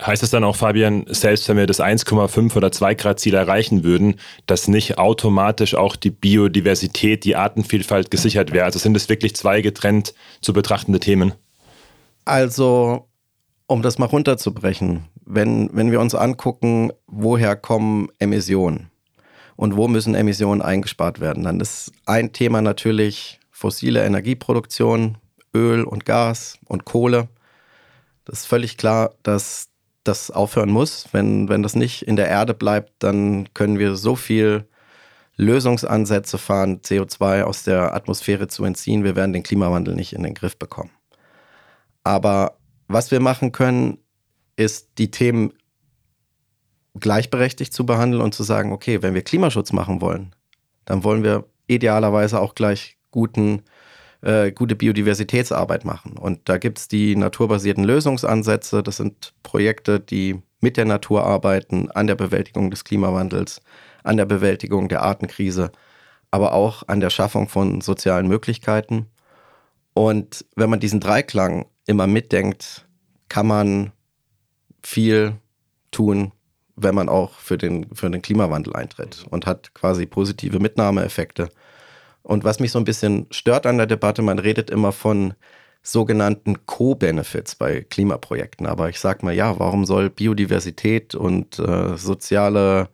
Heißt 0.06 0.22
es 0.22 0.32
dann 0.32 0.44
auch, 0.44 0.58
Fabian, 0.58 1.06
selbst 1.08 1.48
wenn 1.48 1.56
wir 1.56 1.66
das 1.66 1.80
1,5 1.80 2.58
oder 2.58 2.74
2 2.74 2.96
Grad 2.96 3.22
Ziel 3.22 3.36
erreichen 3.36 3.86
würden, 3.86 4.16
dass 4.46 4.68
nicht 4.68 4.98
automatisch 4.98 5.76
auch 5.76 5.96
die 5.96 6.10
Biodiversität, 6.10 7.24
die 7.24 7.38
Artenvielfalt 7.38 8.12
gesichert 8.12 8.52
wäre? 8.52 8.66
Also 8.66 8.80
sind 8.80 8.98
es 8.98 9.08
wirklich 9.08 9.36
zwei 9.36 9.62
getrennt 9.62 10.14
zu 10.42 10.52
betrachtende 10.52 11.00
Themen? 11.00 11.34
Also, 12.26 13.08
um 13.68 13.82
das 13.82 14.00
mal 14.00 14.06
runterzubrechen, 14.06 15.06
wenn, 15.26 15.70
wenn 15.74 15.92
wir 15.92 16.00
uns 16.00 16.16
angucken, 16.16 16.92
woher 17.06 17.56
kommen 17.56 18.10
Emissionen 18.18 18.90
und 19.58 19.76
wo 19.76 19.88
müssen 19.88 20.16
Emissionen 20.16 20.62
eingespart 20.62 21.20
werden, 21.20 21.44
dann 21.44 21.60
ist 21.60 21.92
ein 22.06 22.32
Thema 22.32 22.62
natürlich 22.62 23.40
fossile 23.52 24.06
Energieproduktion, 24.06 25.18
Öl 25.54 25.84
und 25.84 26.06
Gas 26.06 26.60
und 26.66 26.86
Kohle. 26.86 27.28
Das 28.24 28.40
ist 28.40 28.46
völlig 28.46 28.78
klar, 28.78 29.12
dass 29.24 29.70
das 30.04 30.32
aufhören 30.32 30.70
muss. 30.70 31.08
Wenn, 31.12 31.50
wenn 31.50 31.64
das 31.64 31.76
nicht 31.76 32.04
in 32.04 32.16
der 32.16 32.30
Erde 32.30 32.54
bleibt, 32.54 32.92
dann 33.00 33.54
können 33.54 33.80
wir 33.80 33.96
so 33.96 34.16
viel 34.16 34.66
Lösungsansätze 35.36 36.38
fahren, 36.38 36.82
CO2 36.82 37.44
aus 37.44 37.64
der 37.64 37.94
Atmosphäre 37.94 38.48
zu 38.48 38.64
entziehen. 38.64 39.04
Wir 39.04 39.16
werden 39.16 39.34
den 39.34 39.44
Klimawandel 39.44 39.96
nicht 39.96 40.14
in 40.14 40.24
den 40.24 40.34
Griff 40.34 40.58
bekommen. 40.58 40.92
Aber 42.04 42.58
was 42.88 43.12
wir 43.12 43.20
machen 43.20 43.52
können, 43.52 43.98
ist, 44.56 44.90
die 44.98 45.12
Themen 45.12 45.54
gleichberechtigt 47.00 47.74
zu 47.74 47.86
behandeln 47.86 48.22
und 48.22 48.34
zu 48.34 48.44
sagen, 48.44 48.72
okay, 48.72 49.02
wenn 49.02 49.14
wir 49.14 49.22
Klimaschutz 49.22 49.72
machen 49.72 50.02
wollen, 50.02 50.36
dann 50.86 51.04
wollen 51.04 51.24
wir 51.24 51.46
idealerweise 51.68 52.40
auch 52.40 52.56
gleich 52.56 52.98
guten, 53.12 53.62
äh, 54.22 54.52
gute 54.52 54.76
Biodiversitätsarbeit 54.76 55.86
machen. 55.86 56.18
Und 56.18 56.50
da 56.50 56.58
gibt 56.58 56.80
es 56.80 56.88
die 56.88 57.16
naturbasierten 57.16 57.84
Lösungsansätze. 57.84 58.82
Das 58.82 58.98
sind 58.98 59.34
Projekte, 59.44 60.00
die 60.00 60.42
mit 60.60 60.78
der 60.78 60.86
Natur 60.86 61.24
arbeiten, 61.24 61.92
an 61.92 62.08
der 62.08 62.16
Bewältigung 62.16 62.72
des 62.72 62.84
Klimawandels, 62.84 63.62
an 64.04 64.18
der 64.18 64.26
Bewältigung 64.26 64.90
der 64.90 65.04
Artenkrise, 65.04 65.72
aber 66.32 66.54
auch 66.54 66.84
an 66.88 67.00
der 67.00 67.10
Schaffung 67.10 67.48
von 67.48 67.82
sozialen 67.82 68.28
Möglichkeiten. 68.28 69.08
Und 69.94 70.46
wenn 70.56 70.70
man 70.70 70.80
diesen 70.80 71.00
Dreiklang 71.00 71.66
immer 71.88 72.06
mitdenkt, 72.06 72.86
kann 73.30 73.48
man 73.48 73.92
viel 74.84 75.36
tun, 75.92 76.32
wenn 76.76 76.94
man 76.94 77.10
auch 77.10 77.34
für 77.34 77.58
den, 77.58 77.88
für 77.94 78.10
den 78.10 78.22
Klimawandel 78.22 78.76
eintritt 78.76 79.26
und 79.30 79.46
hat 79.46 79.74
quasi 79.74 80.06
positive 80.06 80.60
Mitnahmeeffekte. 80.60 81.50
Und 82.22 82.44
was 82.44 82.60
mich 82.60 82.72
so 82.72 82.80
ein 82.80 82.86
bisschen 82.86 83.26
stört 83.32 83.66
an 83.66 83.78
der 83.78 83.88
Debatte, 83.88 84.22
man 84.22 84.38
redet 84.38 84.70
immer 84.70 84.92
von 84.92 85.34
sogenannten 85.82 86.66
Co-Benefits 86.66 87.56
bei 87.56 87.82
Klimaprojekten. 87.82 88.68
Aber 88.68 88.90
ich 88.90 89.00
sage 89.00 89.26
mal, 89.26 89.34
ja, 89.34 89.58
warum 89.60 89.86
soll 89.86 90.10
Biodiversität 90.10 91.16
und 91.16 91.58
äh, 91.60 91.98
soziale 91.98 92.90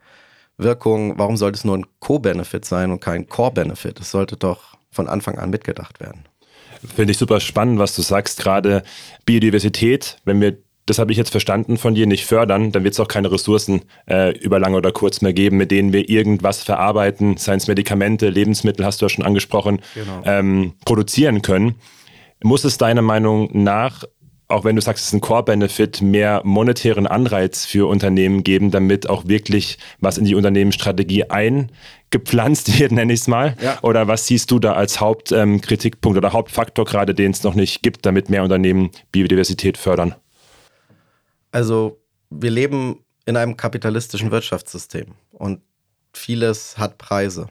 Wirkung, 0.56 1.18
warum 1.18 1.36
sollte 1.36 1.56
es 1.56 1.64
nur 1.64 1.76
ein 1.76 1.86
Co-Benefit 1.98 2.64
sein 2.64 2.92
und 2.92 3.00
kein 3.00 3.28
Core-Benefit? 3.28 4.00
Es 4.00 4.12
sollte 4.12 4.36
doch 4.36 4.76
von 4.92 5.08
Anfang 5.08 5.38
an 5.38 5.50
mitgedacht 5.50 5.98
werden. 6.00 6.24
Finde 6.94 7.12
ich 7.12 7.18
super 7.18 7.40
spannend, 7.40 7.78
was 7.78 7.94
du 7.94 8.02
sagst. 8.02 8.40
Gerade 8.40 8.82
Biodiversität, 9.24 10.18
wenn 10.24 10.40
wir 10.40 10.58
das 10.86 10.98
habe 10.98 11.12
ich 11.12 11.18
jetzt 11.18 11.30
verstanden 11.30 11.78
von 11.78 11.94
dir, 11.94 12.06
nicht 12.06 12.26
fördern, 12.26 12.70
dann 12.70 12.84
wird 12.84 12.94
es 12.94 13.00
auch 13.00 13.08
keine 13.08 13.32
Ressourcen 13.32 13.82
äh, 14.06 14.36
über 14.38 14.58
lang 14.58 14.74
oder 14.74 14.92
kurz 14.92 15.22
mehr 15.22 15.32
geben, 15.32 15.56
mit 15.56 15.70
denen 15.70 15.92
wir 15.92 16.10
irgendwas 16.10 16.62
verarbeiten, 16.62 17.36
seien 17.38 17.56
es 17.56 17.68
Medikamente, 17.68 18.28
Lebensmittel, 18.28 18.84
hast 18.84 19.00
du 19.00 19.06
ja 19.06 19.08
schon 19.08 19.24
angesprochen, 19.24 19.80
genau. 19.94 20.20
ähm, 20.24 20.74
produzieren 20.84 21.40
können. 21.40 21.76
Muss 22.42 22.64
es 22.64 22.76
deiner 22.76 23.00
Meinung 23.00 23.48
nach, 23.52 24.04
auch 24.48 24.64
wenn 24.64 24.76
du 24.76 24.82
sagst, 24.82 25.02
es 25.02 25.08
ist 25.08 25.14
ein 25.14 25.22
Core-Benefit, 25.22 26.02
mehr 26.02 26.42
monetären 26.44 27.06
Anreiz 27.06 27.64
für 27.64 27.88
Unternehmen 27.88 28.44
geben, 28.44 28.70
damit 28.70 29.08
auch 29.08 29.26
wirklich 29.26 29.78
was 30.00 30.18
in 30.18 30.26
die 30.26 30.34
Unternehmensstrategie 30.34 31.30
eingepflanzt 32.14 32.78
wird, 32.78 32.92
nenne 32.92 33.12
ich 33.12 33.20
es 33.20 33.28
mal? 33.28 33.56
Ja. 33.60 33.78
Oder 33.82 34.08
was 34.08 34.26
siehst 34.26 34.50
du 34.50 34.58
da 34.58 34.74
als 34.74 35.00
Hauptkritikpunkt 35.00 36.16
ähm, 36.16 36.18
oder 36.18 36.32
Hauptfaktor 36.32 36.84
gerade, 36.84 37.14
den 37.14 37.32
es 37.32 37.42
noch 37.42 37.54
nicht 37.54 37.82
gibt, 37.82 38.06
damit 38.06 38.30
mehr 38.30 38.42
Unternehmen 38.42 38.90
Biodiversität 39.12 39.76
fördern? 39.76 40.14
Also 41.52 42.00
wir 42.30 42.50
leben 42.50 43.04
in 43.26 43.36
einem 43.36 43.56
kapitalistischen 43.56 44.30
Wirtschaftssystem 44.30 45.14
und 45.32 45.60
vieles 46.12 46.78
hat 46.78 46.98
Preise. 46.98 47.48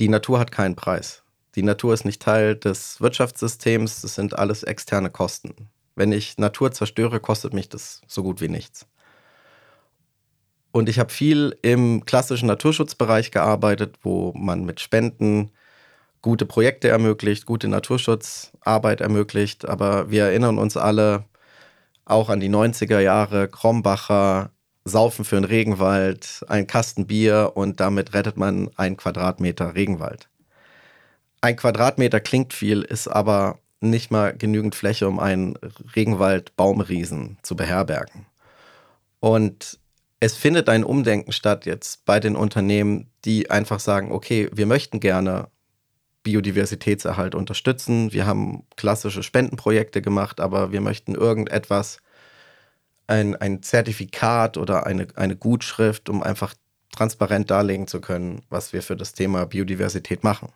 Die 0.00 0.08
Natur 0.08 0.38
hat 0.38 0.50
keinen 0.50 0.74
Preis. 0.74 1.22
Die 1.54 1.62
Natur 1.62 1.94
ist 1.94 2.04
nicht 2.04 2.20
Teil 2.20 2.56
des 2.56 3.00
Wirtschaftssystems, 3.00 4.00
das 4.00 4.16
sind 4.16 4.36
alles 4.36 4.64
externe 4.64 5.10
Kosten. 5.10 5.54
Wenn 5.94 6.10
ich 6.10 6.36
Natur 6.36 6.72
zerstöre, 6.72 7.20
kostet 7.20 7.54
mich 7.54 7.68
das 7.68 8.00
so 8.08 8.24
gut 8.24 8.40
wie 8.40 8.48
nichts. 8.48 8.86
Und 10.74 10.88
ich 10.88 10.98
habe 10.98 11.12
viel 11.12 11.56
im 11.62 12.04
klassischen 12.04 12.48
Naturschutzbereich 12.48 13.30
gearbeitet, 13.30 13.94
wo 14.02 14.32
man 14.34 14.64
mit 14.64 14.80
Spenden 14.80 15.52
gute 16.20 16.46
Projekte 16.46 16.88
ermöglicht, 16.88 17.46
gute 17.46 17.68
Naturschutzarbeit 17.68 19.00
ermöglicht. 19.00 19.68
Aber 19.68 20.10
wir 20.10 20.24
erinnern 20.24 20.58
uns 20.58 20.76
alle, 20.76 21.26
auch 22.06 22.28
an 22.28 22.40
die 22.40 22.48
90er 22.48 22.98
Jahre, 22.98 23.46
Krombacher, 23.46 24.50
Saufen 24.84 25.24
für 25.24 25.36
einen 25.36 25.44
Regenwald, 25.44 26.44
ein 26.48 26.66
Kasten 26.66 27.06
Bier 27.06 27.52
und 27.54 27.78
damit 27.78 28.12
rettet 28.12 28.36
man 28.36 28.68
einen 28.74 28.96
Quadratmeter 28.96 29.76
Regenwald. 29.76 30.28
Ein 31.40 31.54
Quadratmeter 31.54 32.18
klingt 32.18 32.52
viel, 32.52 32.82
ist 32.82 33.06
aber 33.06 33.60
nicht 33.80 34.10
mal 34.10 34.36
genügend 34.36 34.74
Fläche, 34.74 35.06
um 35.06 35.20
einen 35.20 35.56
Regenwald-Baumriesen 35.94 37.38
zu 37.42 37.54
beherbergen. 37.54 38.26
Und 39.20 39.78
es 40.24 40.36
findet 40.36 40.70
ein 40.70 40.84
Umdenken 40.84 41.32
statt 41.32 41.66
jetzt 41.66 42.06
bei 42.06 42.18
den 42.18 42.34
Unternehmen, 42.34 43.10
die 43.26 43.50
einfach 43.50 43.78
sagen, 43.78 44.10
okay, 44.10 44.48
wir 44.52 44.64
möchten 44.64 44.98
gerne 44.98 45.48
Biodiversitätserhalt 46.22 47.34
unterstützen. 47.34 48.10
Wir 48.10 48.24
haben 48.24 48.64
klassische 48.76 49.22
Spendenprojekte 49.22 50.00
gemacht, 50.00 50.40
aber 50.40 50.72
wir 50.72 50.80
möchten 50.80 51.14
irgendetwas, 51.14 51.98
ein, 53.06 53.36
ein 53.36 53.62
Zertifikat 53.62 54.56
oder 54.56 54.86
eine, 54.86 55.08
eine 55.14 55.36
Gutschrift, 55.36 56.08
um 56.08 56.22
einfach 56.22 56.54
transparent 56.90 57.50
darlegen 57.50 57.86
zu 57.86 58.00
können, 58.00 58.40
was 58.48 58.72
wir 58.72 58.82
für 58.82 58.96
das 58.96 59.12
Thema 59.12 59.44
Biodiversität 59.44 60.24
machen. 60.24 60.48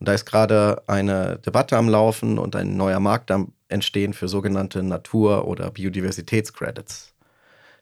Und 0.00 0.08
da 0.08 0.14
ist 0.14 0.24
gerade 0.24 0.82
eine 0.88 1.38
Debatte 1.38 1.76
am 1.76 1.88
Laufen 1.88 2.40
und 2.40 2.56
ein 2.56 2.76
neuer 2.76 2.98
Markt 2.98 3.30
am 3.30 3.52
Entstehen 3.68 4.14
für 4.14 4.26
sogenannte 4.26 4.82
Natur- 4.82 5.46
oder 5.46 5.70
Biodiversitätscredits. 5.70 7.09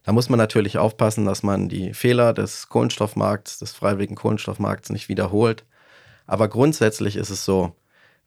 Da 0.04 0.12
muss 0.12 0.28
man 0.28 0.38
natürlich 0.38 0.78
aufpassen, 0.78 1.24
dass 1.24 1.42
man 1.42 1.68
die 1.68 1.92
Fehler 1.94 2.32
des 2.32 2.68
Kohlenstoffmarkts, 2.68 3.58
des 3.58 3.72
freiwilligen 3.72 4.14
Kohlenstoffmarkts 4.14 4.90
nicht 4.90 5.08
wiederholt 5.08 5.64
aber 6.28 6.48
grundsätzlich 6.48 7.16
ist 7.16 7.30
es 7.30 7.44
so, 7.44 7.74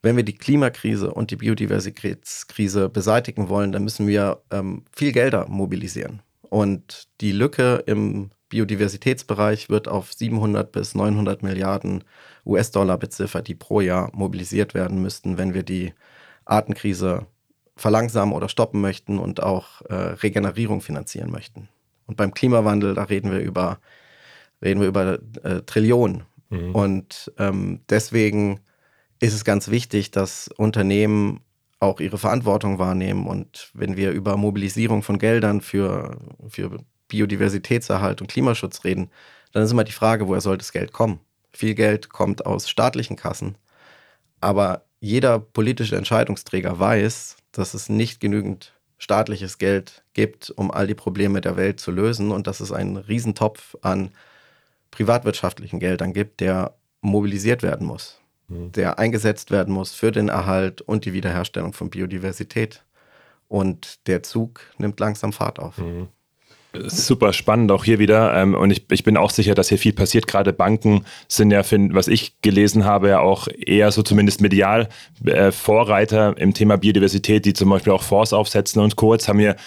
wenn 0.02 0.18
wir 0.18 0.24
die 0.24 0.36
Klimakrise 0.36 1.14
und 1.14 1.30
die 1.30 1.36
Biodiversitätskrise 1.36 2.90
beseitigen 2.90 3.48
wollen, 3.48 3.72
dann 3.72 3.84
müssen 3.84 4.08
wir 4.08 4.42
ähm, 4.52 4.84
viel 4.92 5.12
Gelder 5.12 5.48
mobilisieren. 5.48 6.24
Und 6.50 7.08
die 7.22 7.32
Lücke 7.32 7.84
im 7.86 8.32
Biodiversitätsbereich 8.50 9.70
wird 9.70 9.88
auf 9.88 10.12
700 10.12 10.72
bis 10.72 10.96
900 10.96 11.44
Milliarden 11.44 12.04
US-Dollar 12.44 12.98
beziffert, 12.98 13.48
die 13.48 13.56
pro 13.56 13.82
Jahr 13.82 14.10
mobilisiert 14.14 14.74
werden 14.74 15.00
müssten, 15.02 15.38
wenn 15.38 15.54
wir 15.54 15.64
die 15.64 15.94
Artenkrise 16.46 17.28
verlangsamen 17.82 18.34
oder 18.34 18.48
stoppen 18.48 18.80
möchten 18.82 19.20
und 19.20 19.44
auch 19.44 19.82
äh, 19.84 19.94
Regenerierung 19.94 20.82
finanzieren 20.82 21.32
möchten. 21.32 21.68
Und 22.06 22.16
beim 22.18 22.34
Klimawandel, 22.34 22.94
da 22.94 23.04
reden 23.04 23.32
wir 23.32 23.40
über, 23.40 23.80
reden 24.62 24.82
wir 24.82 24.88
über 24.88 25.20
äh, 25.44 25.62
Trillionen. 25.66 26.24
Mhm. 26.50 26.76
Und 26.76 27.32
ähm, 27.38 27.82
deswegen 27.90 28.60
ist 29.20 29.34
es 29.34 29.46
ganz 29.46 29.70
wichtig, 29.70 30.12
dass 30.12 30.50
Unternehmen 30.58 31.42
auch 31.80 32.00
ihre 32.00 32.18
Verantwortung 32.18 32.80
wahrnehmen. 32.80 33.28
Und 33.28 33.72
wenn 33.74 33.98
wir 33.98 34.12
über 34.12 34.38
Mobilisierung 34.38 35.04
von 35.04 35.18
Geldern 35.20 35.62
für, 35.62 36.18
für 36.48 36.78
Biodiversitätserhalt 37.08 38.22
und 38.22 38.28
Klimaschutz 38.28 38.84
reden, 38.84 39.10
dann 39.52 39.64
ist 39.64 39.72
immer 39.72 39.84
die 39.84 39.92
Frage, 39.92 40.28
woher 40.28 40.42
soll 40.42 40.58
das 40.58 40.72
Geld 40.72 40.94
kommen? 40.94 41.20
Viel 41.54 41.76
Geld 41.76 42.10
kommt 42.10 42.46
aus 42.46 42.70
staatlichen 42.70 43.16
Kassen. 43.16 43.56
Aber 44.40 44.86
jeder 45.00 45.40
politische 45.40 45.98
Entscheidungsträger 45.98 46.80
weiß, 46.80 47.38
dass 47.52 47.74
es 47.74 47.90
nicht 47.90 48.20
genügend 48.20 48.74
staatliches 48.98 49.58
Geld 49.58 50.04
gibt, 50.14 50.52
um 50.52 50.70
all 50.70 50.86
die 50.88 50.96
Probleme 50.96 51.42
der 51.42 51.58
Welt 51.58 51.80
zu 51.80 51.92
lösen 51.92 52.32
und 52.32 52.48
dass 52.48 52.60
es 52.60 52.72
einen 52.72 52.98
Riesentopf 52.98 53.76
an 53.82 54.12
privatwirtschaftlichen 54.92 55.80
Geldern 55.80 56.14
gibt, 56.14 56.40
der 56.40 56.76
mobilisiert 57.02 57.64
werden 57.64 57.88
muss, 57.88 58.20
mhm. 58.48 58.72
der 58.74 59.00
eingesetzt 59.00 59.50
werden 59.50 59.74
muss 59.74 59.94
für 59.94 60.12
den 60.12 60.30
Erhalt 60.30 60.82
und 60.82 61.06
die 61.06 61.14
Wiederherstellung 61.14 61.74
von 61.74 61.90
Biodiversität. 61.90 62.84
Und 63.48 64.08
der 64.08 64.24
Zug 64.24 64.62
nimmt 64.78 65.00
langsam 65.00 65.34
Fahrt 65.34 65.60
auf. 65.60 65.78
Mhm. 65.78 66.08
Super 66.74 67.34
spannend 67.34 67.72
auch 67.72 67.84
hier 67.84 68.00
wieder. 68.00 68.34
Ähm, 68.36 68.56
und 68.56 68.72
ich, 68.72 68.86
ich 68.92 69.04
bin 69.04 69.18
auch 69.18 69.30
sicher, 69.30 69.56
dass 69.56 69.70
hier 69.70 69.78
viel 69.78 69.92
passiert. 69.94 70.28
Gerade 70.28 70.54
Banken 70.54 71.06
sind 71.28 71.52
ja, 71.52 71.64
was 71.94 72.08
ich 72.08 72.40
gelesen 72.42 72.86
habe, 72.86 73.10
ja 73.10 73.20
auch 73.20 73.48
eher 73.66 73.92
so 73.92 74.04
zumindest 74.04 74.40
medial 74.40 74.88
äh, 75.26 75.52
Vorreiter 75.52 76.38
im 76.38 76.54
Thema 76.54 76.78
Biodiversität, 76.78 77.46
die 77.46 77.54
zum 77.54 77.70
Beispiel 77.70 77.92
auch 77.92 78.04
Fonds 78.04 78.32
aufsetzen 78.32 78.82
und 78.82 78.96
Co. 78.96 79.14
Jetzt 79.14 79.28
haben 79.28 79.40
wir 79.40 79.58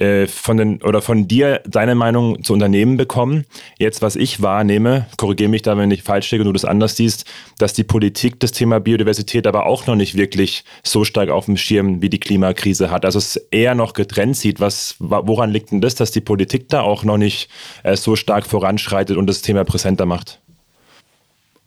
äh, 0.00 0.26
von 0.26 0.56
den 0.56 0.82
oder 0.82 1.02
von 1.02 1.28
dir 1.28 1.62
deine 1.66 1.94
Meinung 1.94 2.42
zu 2.42 2.52
Unternehmen 2.52 2.96
bekommen. 2.96 3.44
Jetzt, 3.78 4.02
was 4.02 4.16
ich 4.16 4.42
wahrnehme, 4.42 5.06
korrigiere 5.16 5.48
mich 5.48 5.62
da, 5.62 5.76
wenn 5.76 5.90
ich 5.90 6.02
falsch 6.02 6.26
stehe 6.26 6.40
und 6.40 6.46
du 6.46 6.52
das 6.52 6.64
anders 6.64 6.96
siehst, 6.96 7.26
dass 7.58 7.74
die 7.74 7.84
Politik 7.84 8.40
das 8.40 8.50
Thema 8.50 8.80
Biodiversität 8.80 9.46
aber 9.46 9.66
auch 9.66 9.86
noch 9.86 9.94
nicht 9.94 10.16
wirklich 10.16 10.64
so 10.82 11.04
stark 11.04 11.30
auf 11.30 11.44
dem 11.46 11.56
Schirm 11.56 12.02
wie 12.02 12.10
die 12.10 12.18
Klimakrise 12.18 12.90
hat. 12.90 13.04
Also 13.04 13.18
es 13.18 13.36
eher 13.52 13.74
noch 13.74 13.92
getrennt 13.92 14.36
sieht. 14.36 14.58
Was, 14.58 14.96
woran 14.98 15.50
liegt 15.50 15.70
denn 15.70 15.80
das, 15.80 15.94
dass 15.94 16.10
die 16.10 16.20
Politik 16.20 16.68
da 16.68 16.80
auch 16.80 17.04
noch 17.04 17.18
nicht 17.18 17.48
äh, 17.84 17.96
so 17.96 18.16
stark 18.16 18.46
voranschreitet 18.46 19.16
und 19.16 19.28
das 19.28 19.42
Thema 19.42 19.64
präsenter 19.64 20.06
macht? 20.06 20.40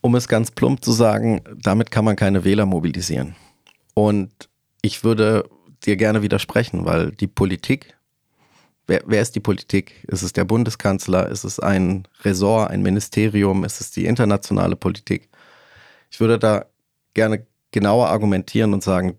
Um 0.01 0.15
es 0.15 0.27
ganz 0.27 0.51
plump 0.51 0.83
zu 0.83 0.91
sagen, 0.91 1.41
damit 1.61 1.91
kann 1.91 2.05
man 2.05 2.15
keine 2.15 2.43
Wähler 2.43 2.65
mobilisieren. 2.65 3.35
Und 3.93 4.31
ich 4.81 5.03
würde 5.03 5.49
dir 5.85 5.95
gerne 5.95 6.21
widersprechen, 6.21 6.85
weil 6.85 7.11
die 7.11 7.27
Politik 7.27 7.96
Wer, 8.87 9.01
wer 9.05 9.21
ist 9.21 9.35
die 9.35 9.41
Politik? 9.41 10.05
Ist 10.07 10.23
es 10.23 10.33
der 10.33 10.45
Bundeskanzler? 10.45 11.27
Ist 11.29 11.43
es 11.43 11.59
ein 11.59 12.07
Ressort, 12.23 12.71
ein 12.71 12.81
Ministerium? 12.81 13.65
Ist 13.65 13.81
es 13.81 13.91
die 13.91 14.05
internationale 14.05 14.77
Politik? 14.77 15.29
Ich 16.09 16.19
würde 16.21 16.39
da 16.39 16.65
gerne 17.13 17.45
genauer 17.71 18.07
argumentieren 18.07 18.73
und 18.73 18.83
sagen, 18.83 19.17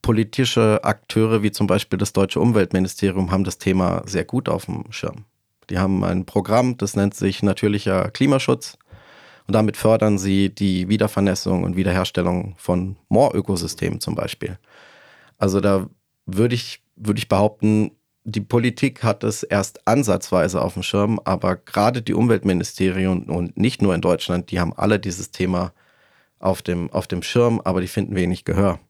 politische 0.00 0.84
Akteure 0.84 1.42
wie 1.42 1.50
zum 1.50 1.66
Beispiel 1.66 1.98
das 1.98 2.12
deutsche 2.12 2.38
Umweltministerium 2.38 3.32
haben 3.32 3.42
das 3.42 3.58
Thema 3.58 4.02
sehr 4.06 4.24
gut 4.24 4.48
auf 4.48 4.66
dem 4.66 4.84
Schirm. 4.90 5.24
Die 5.68 5.78
haben 5.78 6.04
ein 6.04 6.24
Programm, 6.24 6.76
das 6.76 6.94
nennt 6.94 7.14
sich 7.14 7.42
natürlicher 7.42 8.10
Klimaschutz. 8.12 8.78
Und 9.48 9.54
damit 9.54 9.76
fördern 9.76 10.18
sie 10.18 10.54
die 10.54 10.88
Wiedervernässung 10.88 11.64
und 11.64 11.76
Wiederherstellung 11.76 12.54
von 12.56 12.96
Moorökosystemen 13.08 14.00
zum 14.00 14.14
Beispiel. 14.14 14.58
Also 15.38 15.60
da 15.60 15.88
würde 16.24 16.54
ich, 16.54 16.82
würde 16.96 17.18
ich 17.18 17.28
behaupten, 17.28 17.90
die 18.28 18.40
Politik 18.40 19.04
hat 19.04 19.22
es 19.22 19.44
erst 19.44 19.86
ansatzweise 19.86 20.60
auf 20.60 20.74
dem 20.74 20.82
Schirm, 20.82 21.20
aber 21.24 21.54
gerade 21.56 22.02
die 22.02 22.12
Umweltministerien 22.12 23.24
und 23.24 23.56
nicht 23.56 23.82
nur 23.82 23.94
in 23.94 24.00
Deutschland, 24.00 24.50
die 24.50 24.58
haben 24.58 24.72
alle 24.72 24.98
dieses 24.98 25.30
Thema 25.30 25.72
auf 26.40 26.60
dem, 26.60 26.90
auf 26.90 27.06
dem 27.06 27.22
Schirm, 27.22 27.60
aber 27.64 27.80
die 27.80 27.86
finden 27.86 28.16
wenig 28.16 28.44
Gehör. 28.44 28.80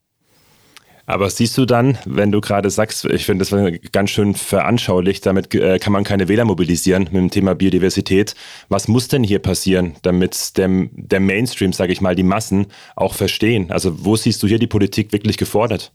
Aber 1.04 1.30
siehst 1.30 1.56
du 1.56 1.66
dann, 1.66 1.98
wenn 2.04 2.32
du 2.32 2.40
gerade 2.40 2.68
sagst, 2.68 3.04
ich 3.04 3.26
finde 3.26 3.44
das 3.44 3.92
ganz 3.92 4.10
schön 4.10 4.34
veranschaulicht, 4.34 5.24
damit 5.24 5.54
äh, 5.54 5.78
kann 5.78 5.92
man 5.92 6.02
keine 6.02 6.28
Wähler 6.28 6.44
mobilisieren 6.44 7.04
mit 7.04 7.14
dem 7.14 7.30
Thema 7.30 7.54
Biodiversität. 7.54 8.34
Was 8.68 8.88
muss 8.88 9.06
denn 9.06 9.22
hier 9.22 9.38
passieren, 9.38 9.94
damit 10.02 10.56
der, 10.56 10.68
der 10.90 11.20
Mainstream, 11.20 11.72
sage 11.72 11.92
ich 11.92 12.00
mal, 12.00 12.16
die 12.16 12.24
Massen 12.24 12.66
auch 12.96 13.14
verstehen? 13.14 13.70
Also 13.70 14.04
wo 14.04 14.16
siehst 14.16 14.42
du 14.42 14.48
hier 14.48 14.58
die 14.58 14.66
Politik 14.66 15.12
wirklich 15.12 15.36
gefordert? 15.36 15.92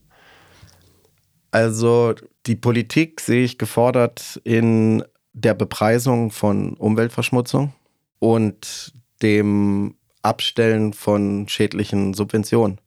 Also 1.52 2.16
die 2.48 2.56
Politik 2.56 3.20
sehe 3.20 3.44
ich 3.44 3.58
gefordert 3.58 4.42
in 4.44 5.04
der 5.34 5.54
Bepreisung 5.54 6.32
von 6.32 6.74
Umweltverschmutzung 6.74 7.74
und 8.20 8.94
dem 9.22 9.96
Abstellen 10.24 10.94
von 10.94 11.48
schädlichen 11.48 12.14
Subventionen. 12.14 12.80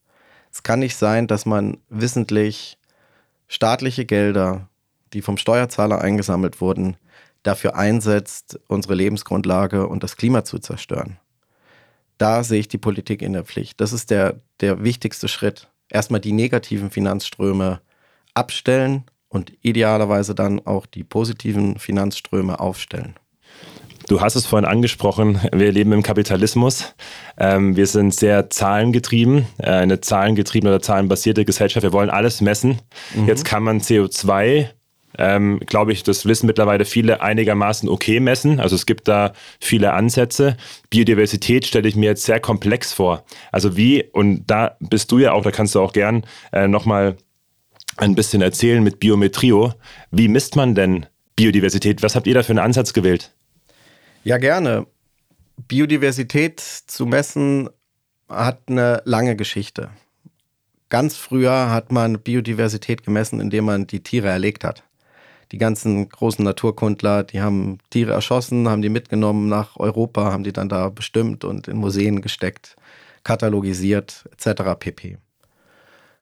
Es 0.53 0.63
kann 0.63 0.81
nicht 0.81 0.97
sein, 0.97 1.27
dass 1.27 1.47
man 1.47 1.79
wissentlich 1.89 2.79
staatliche 3.49 4.05
Gelder, 4.05 4.69
die 5.13 5.23
vom 5.23 5.37
Steuerzahler 5.37 6.01
eingesammelt 6.01 6.61
wurden, 6.61 6.97
dafür 7.43 7.77
einsetzt, 7.77 8.59
unsere 8.69 8.95
Lebensgrundlage 8.95 9.87
und 9.87 10.03
das 10.03 10.17
Klima 10.17 10.45
zu 10.45 10.59
zerstören. 10.59 11.19
Da 12.19 12.45
sehe 12.45 12.61
ich 12.61 12.69
die 12.69 12.79
Politik 12.79 13.23
in 13.23 13.33
der 13.33 13.45
Pflicht. 13.45 13.81
Das 13.81 13.93
ist 13.93 14.11
der, 14.11 14.41
der 14.61 14.85
wichtigste 14.85 15.29
Schritt. 15.29 15.69
Erstmal 15.89 16.21
die 16.21 16.33
negativen 16.33 16.91
Finanzströme 16.91 17.81
abstellen 18.35 19.05
und 19.35 19.53
idealerweise 19.63 20.35
dann 20.35 20.65
auch 20.65 20.87
die 20.87 21.03
positiven 21.03 21.79
Finanzströme 21.79 22.61
aufstellen. 22.61 23.15
Du 24.07 24.21
hast 24.21 24.37
es 24.37 24.47
vorhin 24.47 24.69
angesprochen, 24.69 25.41
wir 25.53 25.73
leben 25.73 25.93
im 25.93 26.03
Kapitalismus. 26.03 26.95
Ähm, 27.39 27.75
wir 27.75 27.87
sind 27.87 28.15
sehr 28.15 28.51
zahlengetrieben, 28.51 29.47
äh, 29.59 29.71
eine 29.71 30.01
zahlengetriebene 30.01 30.75
oder 30.75 30.83
zahlenbasierte 30.83 31.45
Gesellschaft. 31.45 31.83
Wir 31.83 31.93
wollen 31.93 32.11
alles 32.11 32.41
messen. 32.41 32.79
Mhm. 33.15 33.27
Jetzt 33.27 33.45
kann 33.45 33.63
man 33.63 33.81
CO2 33.81 34.69
ähm, 35.17 35.61
glaube 35.67 35.93
ich, 35.93 36.03
das 36.03 36.27
wissen 36.27 36.47
mittlerweile 36.47 36.85
viele 36.85 37.23
einigermaßen 37.23 37.89
okay 37.89 38.19
messen. 38.19 38.59
Also 38.59 38.75
es 38.75 38.85
gibt 38.85 39.07
da 39.07 39.33
viele 39.61 39.93
Ansätze. 39.93 40.57
Biodiversität 40.91 41.67
stelle 41.67 41.89
ich 41.89 41.95
mir 41.95 42.07
jetzt 42.07 42.25
sehr 42.25 42.41
komplex 42.41 42.93
vor. 42.93 43.25
Also 43.53 43.77
wie, 43.77 44.03
und 44.13 44.45
da 44.49 44.77
bist 44.81 45.13
du 45.13 45.19
ja 45.19 45.33
auch, 45.33 45.45
da 45.45 45.53
kannst 45.53 45.77
du 45.77 45.81
auch 45.81 45.93
gern 45.93 46.27
äh, 46.53 46.67
nochmal 46.67 47.17
ein 47.97 48.15
bisschen 48.15 48.43
erzählen 48.43 48.83
mit 48.83 49.01
Biometrio. 49.01 49.73
Wie 50.11 50.29
misst 50.29 50.57
man 50.57 50.75
denn 50.75 51.07
Biodiversität? 51.37 52.03
Was 52.03 52.15
habt 52.15 52.27
ihr 52.27 52.35
da 52.35 52.43
für 52.43 52.53
einen 52.53 52.59
Ansatz 52.59 52.93
gewählt? 52.93 53.33
Ja, 54.25 54.39
gerne. 54.39 54.87
Biodiversität 55.69 56.61
zu 56.61 57.07
messen 57.07 57.69
hat 58.29 58.63
eine 58.67 59.03
lange 59.05 59.37
Geschichte. 59.37 59.91
Ganz 60.89 61.17
früher 61.17 61.71
hat 61.71 61.93
man 61.93 62.21
Biodiversität 62.21 63.05
gemessen, 63.05 63.41
indem 63.41 63.65
man 63.65 63.87
die 63.87 64.03
Tiere 64.03 64.29
erlegt 64.29 64.65
hat. 64.65 64.85
Die 65.53 65.59
ganzen 65.59 66.09
großen 66.09 66.45
Naturkundler, 66.45 67.23
die 67.23 67.41
haben 67.41 67.79
Tiere 67.91 68.13
erschossen, 68.13 68.69
haben 68.69 68.83
die 68.83 68.89
mitgenommen 68.89 69.49
nach 69.49 69.77
Europa, 69.77 70.33
haben 70.33 70.45
die 70.45 70.53
dann 70.53 70.69
da 70.69 70.89
bestimmt 70.89 71.45
und 71.45 71.69
in 71.69 71.77
Museen 71.77 72.23
gesteckt, 72.23 72.77
katalogisiert 73.23 74.29
etc. 74.33 74.63
pp. 74.79 75.19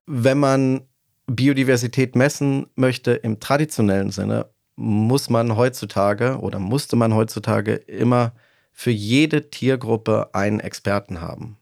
Wenn 0.06 0.38
man 0.38 0.82
Biodiversität 1.26 2.16
messen 2.16 2.66
möchte 2.74 3.12
im 3.12 3.40
traditionellen 3.40 4.10
Sinne, 4.10 4.46
muss 4.76 5.30
man 5.30 5.56
heutzutage 5.56 6.38
oder 6.40 6.58
musste 6.58 6.96
man 6.96 7.14
heutzutage 7.14 7.74
immer 7.74 8.32
für 8.72 8.90
jede 8.90 9.50
Tiergruppe 9.50 10.30
einen 10.34 10.60
Experten 10.60 11.20
haben. 11.20 11.58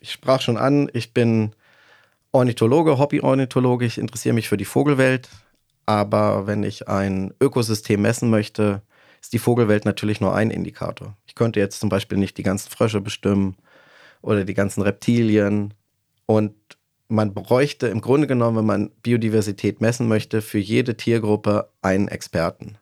Ich 0.00 0.12
sprach 0.12 0.40
schon 0.40 0.56
an, 0.56 0.88
ich 0.92 1.12
bin 1.12 1.54
Ornithologe, 2.32 2.98
Hobby-Ornithologe, 2.98 3.84
ich 3.84 3.98
interessiere 3.98 4.34
mich 4.34 4.48
für 4.48 4.56
die 4.56 4.64
Vogelwelt, 4.64 5.28
aber 5.86 6.46
wenn 6.46 6.62
ich 6.62 6.88
ein 6.88 7.34
Ökosystem 7.40 8.00
messen 8.02 8.30
möchte, 8.30 8.82
ist 9.20 9.32
die 9.32 9.38
Vogelwelt 9.38 9.84
natürlich 9.84 10.20
nur 10.20 10.34
ein 10.34 10.50
Indikator. 10.50 11.16
Ich 11.26 11.34
könnte 11.34 11.60
jetzt 11.60 11.80
zum 11.80 11.88
Beispiel 11.88 12.18
nicht 12.18 12.38
die 12.38 12.42
ganzen 12.42 12.70
Frösche 12.70 13.00
bestimmen 13.00 13.56
oder 14.22 14.44
die 14.44 14.54
ganzen 14.54 14.82
Reptilien 14.82 15.74
und 16.26 16.54
man 17.08 17.32
bräuchte 17.32 17.88
im 17.88 18.00
Grunde 18.00 18.26
genommen, 18.26 18.58
wenn 18.58 18.66
man 18.66 18.90
Biodiversität 19.02 19.80
messen 19.80 20.08
möchte, 20.08 20.42
für 20.42 20.58
jede 20.58 20.96
Tiergruppe 20.96 21.70
einen 21.82 22.08
Experten. 22.08 22.76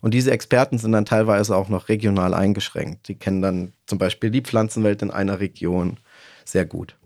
Und 0.00 0.14
diese 0.14 0.30
Experten 0.30 0.78
sind 0.78 0.92
dann 0.92 1.04
teilweise 1.04 1.56
auch 1.56 1.68
noch 1.68 1.88
regional 1.88 2.32
eingeschränkt. 2.32 3.08
Die 3.08 3.16
kennen 3.16 3.42
dann 3.42 3.72
zum 3.86 3.98
Beispiel 3.98 4.30
die 4.30 4.42
Pflanzenwelt 4.42 5.02
in 5.02 5.10
einer 5.10 5.40
Region 5.40 5.96
sehr 6.44 6.64
gut. 6.64 6.96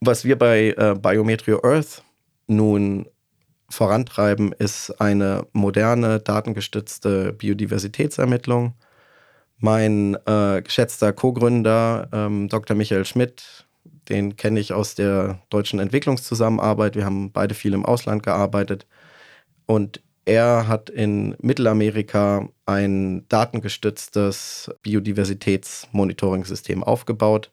Was 0.00 0.24
wir 0.24 0.38
bei 0.38 0.74
äh, 0.76 0.94
Biometrio 0.98 1.62
Earth 1.62 2.02
nun 2.46 3.06
vorantreiben, 3.68 4.52
ist 4.52 5.00
eine 5.00 5.46
moderne, 5.52 6.20
datengestützte 6.20 7.32
Biodiversitätsermittlung. 7.32 8.74
Mein 9.58 10.16
äh, 10.26 10.62
geschätzter 10.62 11.12
Co-Gründer, 11.12 12.08
ähm, 12.12 12.48
Dr. 12.48 12.76
Michael 12.76 13.04
Schmidt, 13.04 13.65
den 14.08 14.36
kenne 14.36 14.60
ich 14.60 14.72
aus 14.72 14.94
der 14.94 15.40
deutschen 15.50 15.80
Entwicklungszusammenarbeit. 15.80 16.96
Wir 16.96 17.04
haben 17.04 17.32
beide 17.32 17.54
viel 17.54 17.74
im 17.74 17.84
Ausland 17.84 18.22
gearbeitet. 18.22 18.86
Und 19.66 20.00
er 20.24 20.68
hat 20.68 20.90
in 20.90 21.36
Mittelamerika 21.40 22.48
ein 22.66 23.26
datengestütztes 23.28 24.70
Biodiversitätsmonitoring-System 24.82 26.82
aufgebaut 26.82 27.50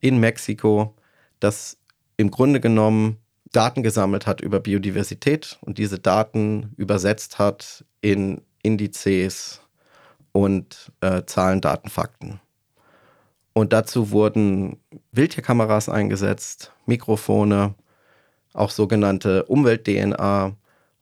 in 0.00 0.18
Mexiko, 0.18 0.94
das 1.40 1.78
im 2.16 2.30
Grunde 2.30 2.60
genommen 2.60 3.18
Daten 3.52 3.82
gesammelt 3.82 4.26
hat 4.26 4.40
über 4.40 4.60
Biodiversität 4.60 5.58
und 5.62 5.78
diese 5.78 5.98
Daten 5.98 6.72
übersetzt 6.76 7.38
hat 7.38 7.84
in 8.00 8.42
Indizes 8.62 9.60
und 10.32 10.92
äh, 11.00 11.22
Zahlen, 11.24 11.60
Daten, 11.60 11.88
Fakten. 11.88 12.40
Und 13.54 13.72
dazu 13.72 14.10
wurden 14.10 14.80
Wildtierkameras 15.12 15.88
eingesetzt, 15.88 16.72
Mikrofone, 16.86 17.74
auch 18.52 18.70
sogenannte 18.70 19.44
Umwelt-DNA. 19.44 20.56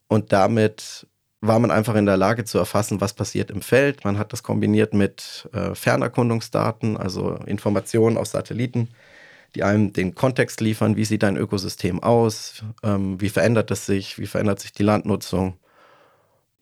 Und 0.06 0.32
damit 0.32 1.06
war 1.40 1.58
man 1.58 1.70
einfach 1.70 1.94
in 1.96 2.06
der 2.06 2.18
Lage 2.18 2.44
zu 2.44 2.58
erfassen, 2.58 3.00
was 3.00 3.14
passiert 3.14 3.50
im 3.50 3.62
Feld. 3.62 4.04
Man 4.04 4.18
hat 4.18 4.32
das 4.34 4.42
kombiniert 4.42 4.92
mit 4.92 5.48
äh, 5.54 5.74
Fernerkundungsdaten, 5.74 6.98
also 6.98 7.34
Informationen 7.46 8.18
aus 8.18 8.32
Satelliten, 8.32 8.88
die 9.54 9.64
einem 9.64 9.94
den 9.94 10.14
Kontext 10.14 10.60
liefern, 10.60 10.96
wie 10.96 11.06
sieht 11.06 11.24
ein 11.24 11.38
Ökosystem 11.38 12.02
aus, 12.02 12.62
ähm, 12.82 13.18
wie 13.20 13.30
verändert 13.30 13.70
es 13.70 13.86
sich, 13.86 14.18
wie 14.18 14.26
verändert 14.26 14.60
sich 14.60 14.72
die 14.72 14.84
Landnutzung. 14.84 15.54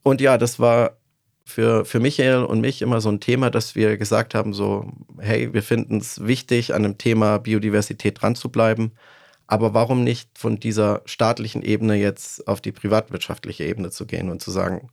Und 0.05 0.21
ja, 0.21 0.39
das 0.39 0.61
war 0.61 0.97
für, 1.45 1.85
für 1.85 2.01
Michael 2.01 2.45
und 2.45 2.61
mich 2.61 2.83
immer 2.83 3.01
so 3.01 3.11
ein 3.11 3.21
Thema, 3.21 3.51
dass 3.51 3.75
wir 3.75 3.97
gesagt 3.97 4.35
haben, 4.35 4.53
so, 4.53 4.91
hey, 5.19 5.53
wir 5.53 5.63
finden 5.63 5.99
es 5.99 6.25
wichtig, 6.27 6.75
an 6.75 6.83
dem 6.83 6.99
Thema 6.99 7.39
Biodiversität 7.39 8.21
dran 8.21 8.35
zu 8.35 8.51
bleiben. 8.51 8.93
Aber 9.47 9.75
warum 9.75 10.05
nicht 10.05 10.39
von 10.39 10.61
dieser 10.61 11.03
staatlichen 11.07 11.63
Ebene 11.63 11.97
jetzt 11.97 12.47
auf 12.47 12.61
die 12.61 12.73
privatwirtschaftliche 12.73 13.65
Ebene 13.65 13.91
zu 13.91 14.07
gehen 14.07 14.31
und 14.31 14.41
zu 14.41 14.51
sagen, 14.53 14.91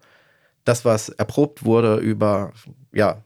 das, 0.65 0.83
was 0.83 1.09
erprobt 1.09 1.63
wurde 1.63 1.97
über, 1.97 2.53
ja, 2.91 3.23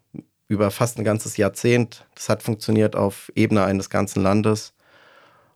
über 0.48 0.70
fast 0.70 0.98
ein 0.98 1.06
ganzes 1.06 1.38
Jahrzehnt, 1.38 2.06
das 2.16 2.28
hat 2.28 2.44
funktioniert 2.44 2.96
auf 2.96 3.32
Ebene 3.36 3.64
eines 3.64 3.90
ganzen 3.90 4.22
Landes. 4.22 4.74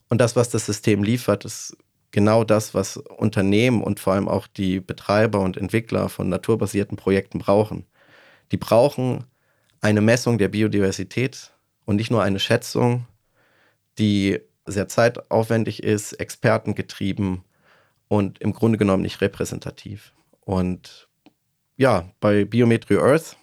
Und 0.08 0.22
das, 0.22 0.36
was 0.36 0.50
das 0.50 0.66
System 0.66 1.04
liefert, 1.04 1.44
ist 1.46 1.76
genau 2.16 2.46
das, 2.46 2.74
was 2.74 2.96
Unternehmen 2.96 3.84
und 3.84 4.00
vor 4.00 4.14
allem 4.14 4.30
auch 4.30 4.48
die 4.48 4.80
Betreiber 4.80 5.42
und 5.42 5.58
Entwickler 5.58 6.08
von 6.08 6.30
naturbasierten 6.30 6.96
Projekten 6.96 7.40
brauchen. 7.40 7.86
Die 8.54 8.58
brauchen 8.58 9.26
eine 9.82 10.00
Messung 10.00 10.38
der 10.38 10.48
Biodiversität 10.48 11.52
und 11.84 11.98
nicht 11.98 12.12
nur 12.12 12.24
eine 12.24 12.40
Schätzung, 12.40 13.06
die 14.00 14.40
sehr 14.66 14.88
zeitaufwendig 14.88 15.84
ist, 15.84 16.14
expertengetrieben 16.14 17.44
und 18.08 18.40
im 18.40 18.54
Grunde 18.54 18.78
genommen 18.78 19.04
nicht 19.04 19.20
repräsentativ. 19.20 20.14
Und 20.40 21.10
ja, 21.76 22.10
bei 22.22 22.46
Biometry 22.46 22.98
Earth 22.98 23.36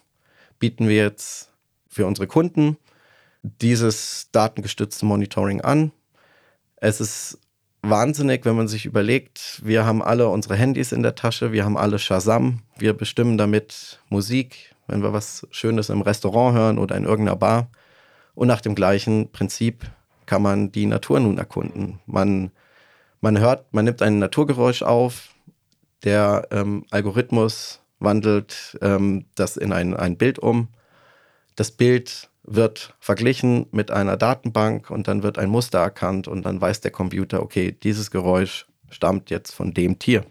bieten 0.57 0.87
wir 0.87 0.95
jetzt 0.95 1.51
für 1.89 2.07
unsere 2.07 2.25
Kunden 2.25 2.77
dieses 3.43 4.29
datengestützte 4.31 5.05
Monitoring 5.05 5.61
an. 5.61 5.91
Es 6.77 6.99
ist 6.99 7.37
wahnsinnig, 7.83 8.45
wenn 8.45 8.55
man 8.55 8.67
sich 8.67 8.85
überlegt, 8.85 9.61
wir 9.63 9.85
haben 9.85 10.01
alle 10.01 10.29
unsere 10.29 10.55
Handys 10.55 10.91
in 10.91 11.03
der 11.03 11.15
Tasche, 11.15 11.51
wir 11.51 11.65
haben 11.65 11.77
alle 11.77 11.99
Shazam, 11.99 12.61
wir 12.77 12.93
bestimmen 12.93 13.37
damit 13.37 13.99
Musik, 14.09 14.73
wenn 14.87 15.03
wir 15.03 15.13
was 15.13 15.45
Schönes 15.51 15.89
im 15.89 16.01
Restaurant 16.01 16.55
hören 16.55 16.79
oder 16.79 16.95
in 16.95 17.03
irgendeiner 17.03 17.37
Bar. 17.37 17.69
Und 18.33 18.47
nach 18.47 18.61
dem 18.61 18.73
gleichen 18.73 19.31
Prinzip 19.31 19.85
kann 20.25 20.41
man 20.41 20.71
die 20.71 20.85
Natur 20.85 21.19
nun 21.19 21.37
erkunden. 21.37 21.99
Man, 22.05 22.51
man 23.21 23.39
hört, 23.39 23.71
man 23.73 23.85
nimmt 23.85 24.01
ein 24.01 24.17
Naturgeräusch 24.17 24.81
auf, 24.81 25.29
der 26.03 26.47
ähm, 26.51 26.85
Algorithmus 26.89 27.81
wandelt 27.99 28.77
ähm, 28.81 29.25
das 29.35 29.57
in 29.57 29.71
ein, 29.71 29.95
ein 29.95 30.17
Bild 30.17 30.39
um. 30.39 30.69
Das 31.55 31.71
Bild 31.71 32.29
wird 32.43 32.95
verglichen 32.99 33.67
mit 33.71 33.91
einer 33.91 34.17
Datenbank 34.17 34.89
und 34.89 35.07
dann 35.07 35.23
wird 35.23 35.37
ein 35.37 35.49
Muster 35.49 35.79
erkannt 35.79 36.27
und 36.27 36.43
dann 36.45 36.59
weiß 36.59 36.81
der 36.81 36.91
Computer, 36.91 37.41
okay, 37.41 37.71
dieses 37.71 38.11
Geräusch 38.11 38.67
stammt 38.89 39.29
jetzt 39.29 39.53
von 39.53 39.73
dem 39.73 39.97
Tier. 39.97 40.25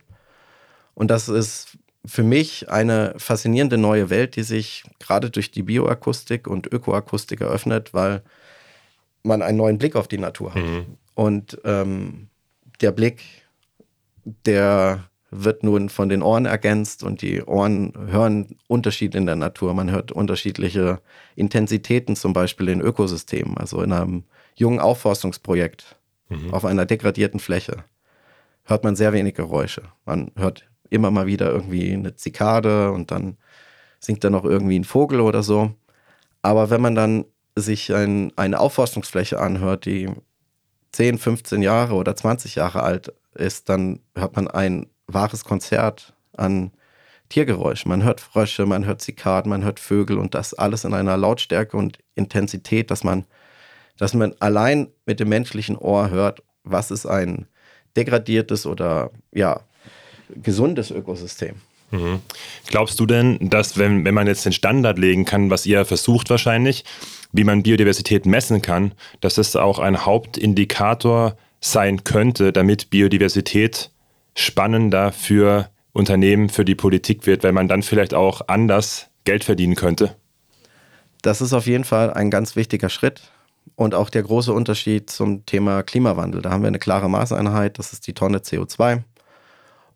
Und 0.94 1.10
das 1.10 1.28
ist 1.28 1.78
für 2.04 2.22
mich 2.22 2.70
eine 2.70 3.14
faszinierende 3.16 3.78
neue 3.78 4.10
Welt, 4.10 4.36
die 4.36 4.42
sich 4.42 4.84
gerade 4.98 5.30
durch 5.30 5.50
die 5.50 5.62
Bioakustik 5.62 6.46
und 6.46 6.66
Ökoakustik 6.70 7.40
eröffnet, 7.40 7.94
weil 7.94 8.22
man 9.22 9.40
einen 9.40 9.58
neuen 9.58 9.78
Blick 9.78 9.96
auf 9.96 10.08
die 10.08 10.18
Natur 10.18 10.54
hat. 10.54 10.62
Mhm. 10.62 10.98
Und 11.14 11.58
ähm, 11.64 12.28
der 12.80 12.92
Blick, 12.92 13.22
der 14.24 15.04
wird 15.34 15.64
nun 15.64 15.88
von 15.88 16.10
den 16.10 16.22
Ohren 16.22 16.44
ergänzt 16.44 17.02
und 17.02 17.22
die 17.22 17.42
Ohren 17.42 17.94
hören 18.08 18.58
Unterschiede 18.68 19.16
in 19.16 19.24
der 19.24 19.34
Natur. 19.34 19.72
Man 19.72 19.90
hört 19.90 20.12
unterschiedliche 20.12 21.00
Intensitäten 21.34 22.16
zum 22.16 22.34
Beispiel 22.34 22.68
in 22.68 22.82
Ökosystemen. 22.82 23.56
Also 23.56 23.82
in 23.82 23.92
einem 23.92 24.24
jungen 24.54 24.78
Aufforstungsprojekt 24.78 25.96
mhm. 26.28 26.52
auf 26.52 26.66
einer 26.66 26.84
degradierten 26.84 27.40
Fläche, 27.40 27.84
hört 28.64 28.84
man 28.84 28.94
sehr 28.94 29.14
wenig 29.14 29.34
Geräusche. 29.34 29.82
Man 30.04 30.32
hört 30.36 30.68
immer 30.90 31.10
mal 31.10 31.26
wieder 31.26 31.50
irgendwie 31.50 31.92
eine 31.92 32.14
Zikade 32.14 32.92
und 32.92 33.10
dann 33.10 33.38
singt 33.98 34.22
da 34.24 34.30
noch 34.30 34.44
irgendwie 34.44 34.78
ein 34.78 34.84
Vogel 34.84 35.20
oder 35.20 35.42
so. 35.42 35.72
Aber 36.42 36.68
wenn 36.68 36.82
man 36.82 36.94
dann 36.94 37.24
sich 37.56 37.94
ein, 37.94 38.32
eine 38.36 38.60
Aufforstungsfläche 38.60 39.40
anhört, 39.40 39.86
die 39.86 40.10
10, 40.92 41.16
15 41.16 41.62
Jahre 41.62 41.94
oder 41.94 42.14
20 42.14 42.56
Jahre 42.56 42.82
alt 42.82 43.14
ist, 43.34 43.70
dann 43.70 44.00
hört 44.14 44.36
man 44.36 44.48
ein 44.48 44.86
wahres 45.06 45.44
Konzert 45.44 46.14
an 46.36 46.72
Tiergeräuschen. 47.28 47.88
Man 47.88 48.02
hört 48.02 48.20
Frösche, 48.20 48.66
man 48.66 48.84
hört 48.84 49.00
Zikaden, 49.00 49.50
man 49.50 49.64
hört 49.64 49.80
Vögel 49.80 50.18
und 50.18 50.34
das 50.34 50.54
alles 50.54 50.84
in 50.84 50.94
einer 50.94 51.16
Lautstärke 51.16 51.76
und 51.76 51.98
Intensität, 52.14 52.90
dass 52.90 53.04
man, 53.04 53.24
dass 53.96 54.14
man 54.14 54.34
allein 54.38 54.88
mit 55.06 55.20
dem 55.20 55.28
menschlichen 55.28 55.76
Ohr 55.76 56.10
hört, 56.10 56.42
was 56.64 56.90
ist 56.90 57.06
ein 57.06 57.46
degradiertes 57.96 58.66
oder 58.66 59.10
ja, 59.32 59.60
gesundes 60.42 60.90
Ökosystem. 60.90 61.56
Mhm. 61.90 62.20
Glaubst 62.66 62.98
du 63.00 63.06
denn, 63.06 63.38
dass 63.50 63.78
wenn, 63.78 64.04
wenn 64.04 64.14
man 64.14 64.26
jetzt 64.26 64.44
den 64.44 64.52
Standard 64.52 64.98
legen 64.98 65.24
kann, 65.24 65.50
was 65.50 65.66
ihr 65.66 65.84
versucht 65.84 66.30
wahrscheinlich, 66.30 66.84
wie 67.32 67.44
man 67.44 67.62
Biodiversität 67.62 68.26
messen 68.26 68.62
kann, 68.62 68.92
dass 69.20 69.34
das 69.34 69.56
auch 69.56 69.78
ein 69.78 70.04
Hauptindikator 70.04 71.36
sein 71.60 72.02
könnte, 72.02 72.52
damit 72.52 72.90
Biodiversität 72.90 73.91
spannender 74.34 75.12
für 75.12 75.70
Unternehmen, 75.92 76.48
für 76.48 76.64
die 76.64 76.74
Politik 76.74 77.26
wird, 77.26 77.44
weil 77.44 77.52
man 77.52 77.68
dann 77.68 77.82
vielleicht 77.82 78.14
auch 78.14 78.42
anders 78.48 79.08
Geld 79.24 79.44
verdienen 79.44 79.74
könnte? 79.74 80.16
Das 81.22 81.40
ist 81.40 81.52
auf 81.52 81.66
jeden 81.66 81.84
Fall 81.84 82.12
ein 82.12 82.30
ganz 82.30 82.56
wichtiger 82.56 82.88
Schritt 82.88 83.30
und 83.76 83.94
auch 83.94 84.10
der 84.10 84.22
große 84.22 84.52
Unterschied 84.52 85.10
zum 85.10 85.46
Thema 85.46 85.82
Klimawandel. 85.82 86.42
Da 86.42 86.50
haben 86.50 86.62
wir 86.62 86.68
eine 86.68 86.78
klare 86.78 87.08
Maßeinheit, 87.08 87.78
das 87.78 87.92
ist 87.92 88.06
die 88.06 88.14
Tonne 88.14 88.38
CO2. 88.38 89.02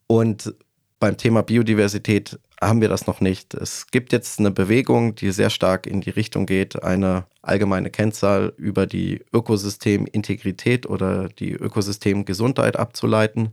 Und 0.07 0.55
beim 1.01 1.17
Thema 1.17 1.43
Biodiversität 1.43 2.39
haben 2.61 2.81
wir 2.81 2.89
das 2.89 3.07
noch 3.07 3.21
nicht. 3.21 3.55
Es 3.55 3.89
gibt 3.89 4.13
jetzt 4.13 4.39
eine 4.39 4.51
Bewegung, 4.51 5.15
die 5.15 5.31
sehr 5.31 5.51
stark 5.51 5.87
in 5.87 6.01
die 6.01 6.11
Richtung 6.11 6.47
geht, 6.47 6.83
eine 6.83 7.27
allgemeine 7.43 7.91
Kennzahl 7.91 8.53
über 8.57 8.87
die 8.87 9.25
Ökosystemintegrität 9.33 10.87
oder 10.87 11.29
die 11.29 11.53
Ökosystemgesundheit 11.53 12.79
abzuleiten. 12.79 13.51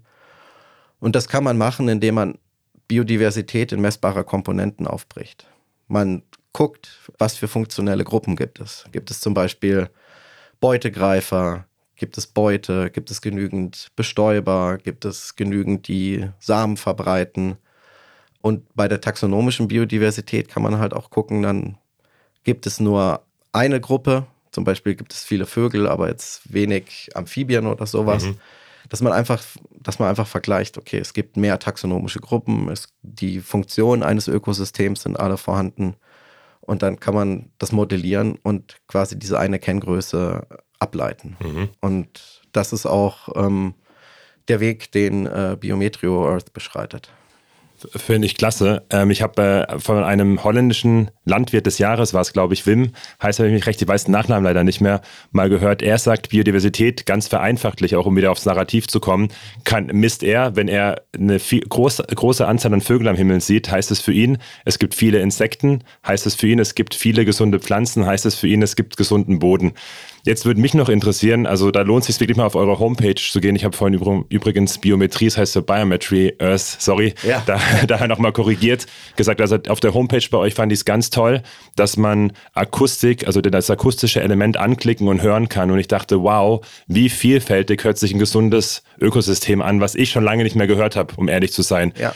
Und 1.03 1.15
das 1.15 1.27
kann 1.27 1.43
man 1.43 1.57
machen, 1.57 1.89
indem 1.89 2.15
man 2.15 2.37
Biodiversität 2.87 3.73
in 3.73 3.81
messbare 3.81 4.23
Komponenten 4.23 4.87
aufbricht. 4.87 5.47
Man 5.89 6.23
guckt, 6.53 7.09
was 7.17 7.35
für 7.35 7.49
funktionelle 7.49 8.05
Gruppen 8.05 8.37
gibt 8.37 8.61
es. 8.61 8.85
Gibt 8.93 9.11
es 9.11 9.19
zum 9.19 9.33
Beispiel 9.33 9.89
Beutegreifer, 10.61 11.65
Gibt 11.95 12.17
es 12.17 12.25
Beute? 12.25 12.89
Gibt 12.89 13.11
es 13.11 13.21
genügend 13.21 13.89
Bestäuber? 13.95 14.77
Gibt 14.77 15.05
es 15.05 15.35
genügend, 15.35 15.87
die 15.87 16.29
Samen 16.39 16.77
verbreiten? 16.77 17.57
Und 18.41 18.63
bei 18.73 18.87
der 18.87 18.99
taxonomischen 18.99 19.67
Biodiversität 19.67 20.47
kann 20.47 20.63
man 20.63 20.79
halt 20.79 20.93
auch 20.93 21.09
gucken, 21.09 21.43
dann 21.43 21.77
gibt 22.43 22.65
es 22.65 22.79
nur 22.79 23.25
eine 23.51 23.79
Gruppe, 23.79 24.25
zum 24.51 24.63
Beispiel 24.63 24.95
gibt 24.95 25.13
es 25.13 25.23
viele 25.23 25.45
Vögel, 25.45 25.87
aber 25.87 26.09
jetzt 26.09 26.53
wenig 26.53 27.09
Amphibien 27.13 27.67
oder 27.67 27.85
sowas. 27.85 28.23
Mhm. 28.23 28.37
Dass 28.89 29.01
man 29.01 29.13
einfach, 29.13 29.41
dass 29.71 29.99
man 29.99 30.09
einfach 30.09 30.27
vergleicht, 30.27 30.77
okay, 30.77 30.97
es 30.97 31.13
gibt 31.13 31.37
mehr 31.37 31.59
taxonomische 31.59 32.19
Gruppen, 32.19 32.69
es, 32.69 32.89
die 33.01 33.39
Funktionen 33.39 34.03
eines 34.03 34.27
Ökosystems 34.27 35.03
sind 35.03 35.19
alle 35.19 35.37
vorhanden. 35.37 35.95
Und 36.61 36.81
dann 36.81 36.99
kann 36.99 37.13
man 37.13 37.49
das 37.57 37.71
modellieren 37.71 38.37
und 38.41 38.77
quasi 38.87 39.19
diese 39.19 39.37
eine 39.37 39.59
Kenngröße 39.59 40.47
ableiten. 40.79 41.35
Mhm. 41.41 41.69
Und 41.81 42.41
das 42.51 42.71
ist 42.71 42.85
auch 42.85 43.29
ähm, 43.35 43.73
der 44.47 44.59
Weg, 44.59 44.91
den 44.91 45.25
äh, 45.25 45.57
Biometrio 45.59 46.29
Earth 46.29 46.53
beschreitet. 46.53 47.11
Finde 47.95 48.25
ich 48.25 48.35
klasse. 48.35 48.83
Ähm, 48.89 49.11
ich 49.11 49.21
habe 49.21 49.67
äh, 49.67 49.79
von 49.79 50.03
einem 50.03 50.43
holländischen 50.43 51.11
Landwirt 51.25 51.65
des 51.65 51.77
Jahres, 51.77 52.13
war 52.13 52.21
es 52.21 52.33
glaube 52.33 52.53
ich, 52.53 52.65
Wim, 52.65 52.91
heißt 53.21 53.39
er 53.39 53.49
mich 53.49 53.65
recht, 53.65 53.81
ich 53.81 53.87
weiß 53.87 54.05
den 54.05 54.11
Nachnamen 54.11 54.43
leider 54.43 54.63
nicht 54.63 54.81
mehr, 54.81 55.01
mal 55.31 55.49
gehört. 55.49 55.81
Er 55.81 55.97
sagt, 55.97 56.29
Biodiversität 56.29 57.05
ganz 57.05 57.27
vereinfachtlich, 57.27 57.95
auch 57.95 58.05
um 58.05 58.15
wieder 58.15 58.31
aufs 58.31 58.45
Narrativ 58.45 58.87
zu 58.87 58.99
kommen, 58.99 59.29
kann, 59.63 59.87
misst 59.87 60.23
er, 60.23 60.55
wenn 60.55 60.67
er 60.67 61.03
eine 61.17 61.39
viel, 61.39 61.61
groß, 61.61 62.03
große 62.13 62.47
Anzahl 62.47 62.73
an 62.73 62.81
Vögeln 62.81 63.07
am 63.07 63.15
Himmel 63.15 63.41
sieht, 63.41 63.71
heißt 63.71 63.91
es 63.91 63.99
für 63.99 64.13
ihn, 64.13 64.37
es 64.65 64.79
gibt 64.79 64.95
viele 64.95 65.19
Insekten, 65.19 65.83
heißt 66.07 66.25
es 66.25 66.35
für 66.35 66.47
ihn, 66.47 66.59
es 66.59 66.75
gibt 66.75 66.95
viele 66.95 67.25
gesunde 67.25 67.59
Pflanzen, 67.59 68.05
heißt 68.05 68.25
es 68.25 68.35
für 68.35 68.47
ihn, 68.47 68.61
es 68.61 68.75
gibt 68.75 68.97
gesunden 68.97 69.39
Boden. 69.39 69.73
Jetzt 70.25 70.45
würde 70.45 70.61
mich 70.61 70.73
noch 70.73 70.87
interessieren, 70.87 71.45
also 71.45 71.69
da 71.69 71.81
lohnt 71.81 72.03
es 72.03 72.07
sich 72.07 72.19
wirklich 72.21 72.37
mal 72.37 72.45
auf 72.45 72.55
eure 72.55 72.79
Homepage 72.79 73.15
zu 73.15 73.41
gehen. 73.41 73.57
Ich 73.57 73.65
habe 73.65 73.75
vorhin 73.75 74.25
übrigens 74.29 74.77
Biometrie, 74.77 75.25
das 75.25 75.37
heißt 75.37 75.51
so 75.51 75.61
Biometry 75.61 76.35
Earth, 76.39 76.77
sorry, 76.79 77.13
ja. 77.23 77.43
da, 77.45 77.59
daher 77.87 78.07
nochmal 78.07 78.31
korrigiert, 78.31 78.85
gesagt, 79.17 79.41
also 79.41 79.57
auf 79.67 79.81
der 79.81 79.93
Homepage 79.93 80.23
bei 80.31 80.37
euch 80.37 80.53
fand 80.53 80.71
ich 80.71 80.79
es 80.79 80.85
ganz 80.85 81.09
toll, 81.09 81.43
dass 81.75 81.97
man 81.97 82.31
Akustik, 82.53 83.27
also 83.27 83.41
das 83.41 83.69
akustische 83.69 84.21
Element 84.21 84.55
anklicken 84.55 85.09
und 85.09 85.21
hören 85.21 85.49
kann. 85.49 85.71
Und 85.71 85.79
ich 85.79 85.89
dachte, 85.89 86.23
wow, 86.23 86.65
wie 86.87 87.09
vielfältig 87.09 87.83
hört 87.83 87.97
sich 87.97 88.13
ein 88.13 88.19
gesundes 88.19 88.83
Ökosystem 89.01 89.61
an, 89.61 89.81
was 89.81 89.93
ich 89.93 90.09
schon 90.09 90.23
lange 90.23 90.43
nicht 90.43 90.55
mehr 90.55 90.67
gehört 90.67 90.95
habe, 90.95 91.13
um 91.17 91.27
ehrlich 91.27 91.51
zu 91.51 91.63
sein. 91.63 91.91
Ja. 91.99 92.13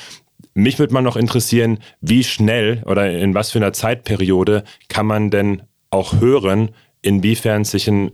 Mich 0.54 0.80
würde 0.80 0.94
mal 0.94 1.02
noch 1.02 1.18
interessieren, 1.18 1.80
wie 2.00 2.24
schnell 2.24 2.84
oder 2.86 3.12
in 3.12 3.34
was 3.34 3.52
für 3.52 3.60
einer 3.60 3.74
Zeitperiode 3.74 4.64
kann 4.88 5.06
man 5.06 5.30
denn 5.30 5.64
auch 5.90 6.20
hören, 6.22 6.72
inwiefern 7.02 7.64
sich 7.64 7.88
ein 7.88 8.12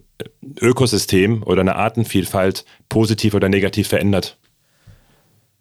Ökosystem 0.61 1.43
oder 1.43 1.61
eine 1.61 1.75
Artenvielfalt 1.75 2.65
positiv 2.89 3.33
oder 3.33 3.49
negativ 3.49 3.87
verändert? 3.87 4.37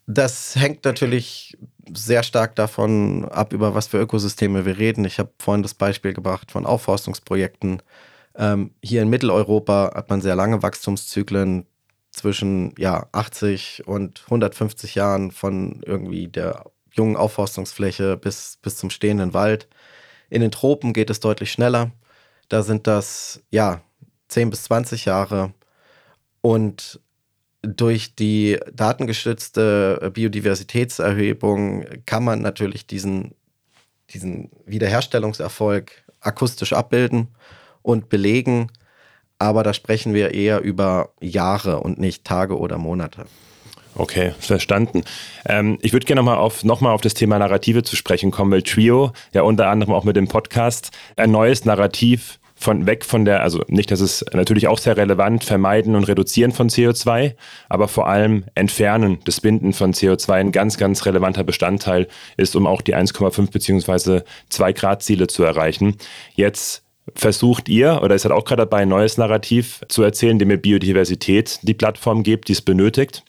Das 0.06 0.56
hängt 0.56 0.84
natürlich 0.84 1.56
sehr 1.92 2.22
stark 2.22 2.56
davon 2.56 3.24
ab, 3.26 3.52
über 3.52 3.74
was 3.74 3.88
für 3.88 3.98
Ökosysteme 3.98 4.64
wir 4.64 4.78
reden. 4.78 5.04
Ich 5.04 5.18
habe 5.18 5.30
vorhin 5.38 5.62
das 5.62 5.74
Beispiel 5.74 6.12
gebracht 6.12 6.50
von 6.50 6.66
Aufforstungsprojekten. 6.66 7.82
Ähm, 8.34 8.72
hier 8.82 9.02
in 9.02 9.10
Mitteleuropa 9.10 9.92
hat 9.94 10.10
man 10.10 10.20
sehr 10.20 10.36
lange 10.36 10.62
Wachstumszyklen 10.62 11.66
zwischen 12.10 12.74
ja, 12.78 13.08
80 13.12 13.86
und 13.86 14.22
150 14.24 14.94
Jahren 14.94 15.30
von 15.30 15.82
irgendwie 15.84 16.28
der 16.28 16.66
jungen 16.92 17.16
Aufforstungsfläche 17.16 18.16
bis, 18.16 18.58
bis 18.60 18.76
zum 18.76 18.90
stehenden 18.90 19.34
Wald. 19.34 19.68
In 20.30 20.40
den 20.40 20.50
Tropen 20.50 20.92
geht 20.92 21.10
es 21.10 21.20
deutlich 21.20 21.52
schneller. 21.52 21.90
Da 22.52 22.62
sind 22.62 22.86
das, 22.86 23.42
ja, 23.50 23.80
10 24.28 24.50
bis 24.50 24.64
20 24.64 25.06
Jahre. 25.06 25.54
Und 26.42 27.00
durch 27.62 28.14
die 28.14 28.58
datengestützte 28.70 30.10
Biodiversitätserhebung 30.12 31.86
kann 32.04 32.24
man 32.24 32.42
natürlich 32.42 32.86
diesen, 32.86 33.34
diesen 34.10 34.50
Wiederherstellungserfolg 34.66 36.04
akustisch 36.20 36.74
abbilden 36.74 37.28
und 37.80 38.10
belegen. 38.10 38.70
Aber 39.38 39.62
da 39.62 39.72
sprechen 39.72 40.12
wir 40.12 40.34
eher 40.34 40.60
über 40.60 41.14
Jahre 41.22 41.80
und 41.80 41.98
nicht 41.98 42.26
Tage 42.26 42.58
oder 42.58 42.76
Monate. 42.76 43.24
Okay, 43.94 44.34
verstanden. 44.38 45.04
Ähm, 45.46 45.78
ich 45.80 45.94
würde 45.94 46.04
gerne 46.04 46.20
nochmal 46.20 46.36
auf, 46.36 46.64
noch 46.64 46.82
auf 46.82 47.00
das 47.00 47.14
Thema 47.14 47.38
Narrative 47.38 47.82
zu 47.82 47.96
sprechen 47.96 48.30
kommen, 48.30 48.50
weil 48.50 48.62
Trio 48.62 49.12
ja 49.32 49.40
unter 49.40 49.68
anderem 49.68 49.94
auch 49.94 50.04
mit 50.04 50.16
dem 50.16 50.28
Podcast 50.28 50.90
ein 51.16 51.30
neues 51.30 51.64
Narrativ 51.64 52.38
von 52.62 52.86
weg 52.86 53.04
von 53.04 53.24
der, 53.24 53.42
also 53.42 53.62
nicht, 53.68 53.90
dass 53.90 54.00
es 54.00 54.24
natürlich 54.32 54.68
auch 54.68 54.78
sehr 54.78 54.96
relevant, 54.96 55.44
Vermeiden 55.44 55.96
und 55.96 56.04
Reduzieren 56.04 56.52
von 56.52 56.68
CO2, 56.68 57.34
aber 57.68 57.88
vor 57.88 58.08
allem 58.08 58.44
Entfernen, 58.54 59.18
das 59.24 59.40
Binden 59.40 59.72
von 59.72 59.92
CO2 59.92 60.32
ein 60.32 60.52
ganz, 60.52 60.78
ganz 60.78 61.04
relevanter 61.04 61.44
Bestandteil 61.44 62.06
ist, 62.36 62.54
um 62.56 62.66
auch 62.66 62.80
die 62.80 62.94
1,5 62.94 63.50
bzw. 63.50 64.22
2 64.48 64.72
Grad 64.72 65.02
Ziele 65.02 65.26
zu 65.26 65.42
erreichen. 65.42 65.96
Jetzt 66.34 66.84
versucht 67.16 67.68
ihr, 67.68 68.00
oder 68.02 68.14
ihr 68.14 68.18
seid 68.18 68.32
auch 68.32 68.44
gerade 68.44 68.62
dabei, 68.62 68.82
ein 68.82 68.88
neues 68.88 69.18
Narrativ 69.18 69.80
zu 69.88 70.02
erzählen, 70.02 70.38
dem 70.38 70.50
ihr 70.50 70.56
Biodiversität 70.56 71.58
die 71.62 71.74
Plattform 71.74 72.22
gebt, 72.22 72.48
die 72.48 72.52
es 72.52 72.62
benötigt. 72.62 73.24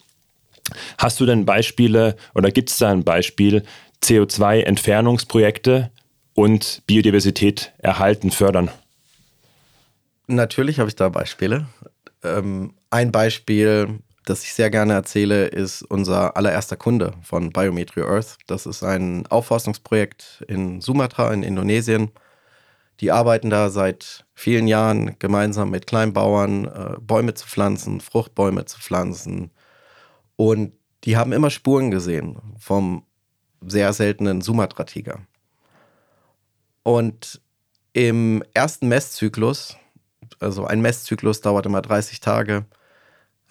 Hast 0.97 1.19
du 1.19 1.25
denn 1.25 1.45
Beispiele 1.45 2.15
oder 2.35 2.51
gibt 2.51 2.69
es 2.69 2.77
da 2.77 2.91
ein 2.91 3.03
Beispiel, 3.03 3.63
CO2-Entfernungsprojekte 4.03 5.89
und 6.35 6.83
Biodiversität 6.85 7.73
erhalten, 7.79 8.31
fördern? 8.31 8.69
Natürlich 10.27 10.79
habe 10.79 10.89
ich 10.89 10.95
da 10.95 11.09
Beispiele. 11.09 11.67
Ähm, 12.23 12.73
ein 12.89 13.11
Beispiel, 13.11 13.99
das 14.25 14.43
ich 14.43 14.53
sehr 14.53 14.69
gerne 14.69 14.93
erzähle, 14.93 15.47
ist 15.47 15.81
unser 15.81 16.37
allererster 16.37 16.77
Kunde 16.77 17.13
von 17.21 17.49
Biometry 17.49 18.03
Earth. 18.03 18.37
Das 18.47 18.65
ist 18.65 18.83
ein 18.83 19.27
Aufforstungsprojekt 19.27 20.43
in 20.47 20.79
Sumatra 20.79 21.33
in 21.33 21.43
Indonesien. 21.43 22.11
Die 23.01 23.11
arbeiten 23.11 23.49
da 23.49 23.69
seit 23.69 24.25
vielen 24.33 24.67
Jahren 24.67 25.17
gemeinsam 25.19 25.71
mit 25.71 25.87
Kleinbauern, 25.87 26.65
äh, 26.65 26.95
Bäume 27.01 27.33
zu 27.33 27.47
pflanzen, 27.47 27.99
Fruchtbäume 27.99 28.65
zu 28.65 28.79
pflanzen. 28.79 29.51
Und 30.37 30.73
die 31.03 31.17
haben 31.17 31.33
immer 31.33 31.49
Spuren 31.49 31.91
gesehen 31.91 32.37
vom 32.57 33.05
sehr 33.65 33.91
seltenen 33.91 34.41
Sumatra-Tiger. 34.41 35.19
Und 36.83 37.41
im 37.93 38.43
ersten 38.53 38.87
Messzyklus 38.87 39.77
also 40.39 40.65
ein 40.65 40.81
Messzyklus 40.81 41.41
dauert 41.41 41.65
immer 41.65 41.81
30 41.81 42.19
Tage, 42.19 42.65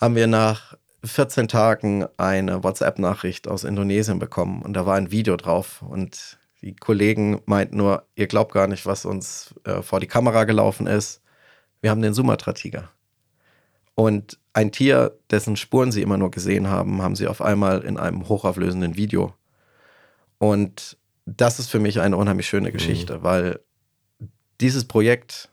haben 0.01 0.15
wir 0.15 0.27
nach 0.27 0.77
14 1.05 1.49
Tagen 1.49 2.07
eine 2.17 2.63
WhatsApp-Nachricht 2.63 3.49
aus 3.49 3.65
Indonesien 3.65 4.19
bekommen 4.19 4.63
und 4.63 4.75
da 4.75 4.87
war 4.87 4.97
ein 4.97 5.11
Video 5.11 5.37
drauf 5.37 5.83
und 5.83 6.39
die 6.63 6.77
Kollegen 6.77 7.41
meinten 7.47 7.77
nur, 7.77 8.07
ihr 8.15 8.29
glaubt 8.29 8.53
gar 8.53 8.69
nicht, 8.69 8.87
was 8.87 9.05
uns 9.05 9.55
äh, 9.65 9.83
vor 9.83 9.99
die 9.99 10.07
Kamera 10.07 10.45
gelaufen 10.45 10.87
ist. 10.87 11.21
Wir 11.81 11.91
haben 11.91 12.03
den 12.03 12.15
Sumatra-Tiger. 12.15 12.89
Und 13.95 14.39
ein 14.53 14.71
Tier, 14.71 15.19
dessen 15.31 15.57
Spuren 15.57 15.91
sie 15.91 16.03
immer 16.03 16.19
nur 16.19 16.31
gesehen 16.31 16.69
haben, 16.69 17.03
haben 17.03 17.17
sie 17.17 17.27
auf 17.27 17.43
einmal 17.43 17.83
in 17.83 17.99
einem 17.99 18.29
hochauflösenden 18.29 18.97
Video. 18.97 19.35
Und 20.39 20.97
das 21.27 21.59
ist 21.59 21.69
für 21.69 21.81
mich 21.81 22.01
eine 22.01 22.17
unheimlich 22.17 22.47
schöne 22.47 22.69
mhm. 22.69 22.73
Geschichte, 22.75 23.19
mhm. 23.19 23.23
weil 23.23 23.61
dieses 24.61 24.85
Projekt 24.87 25.51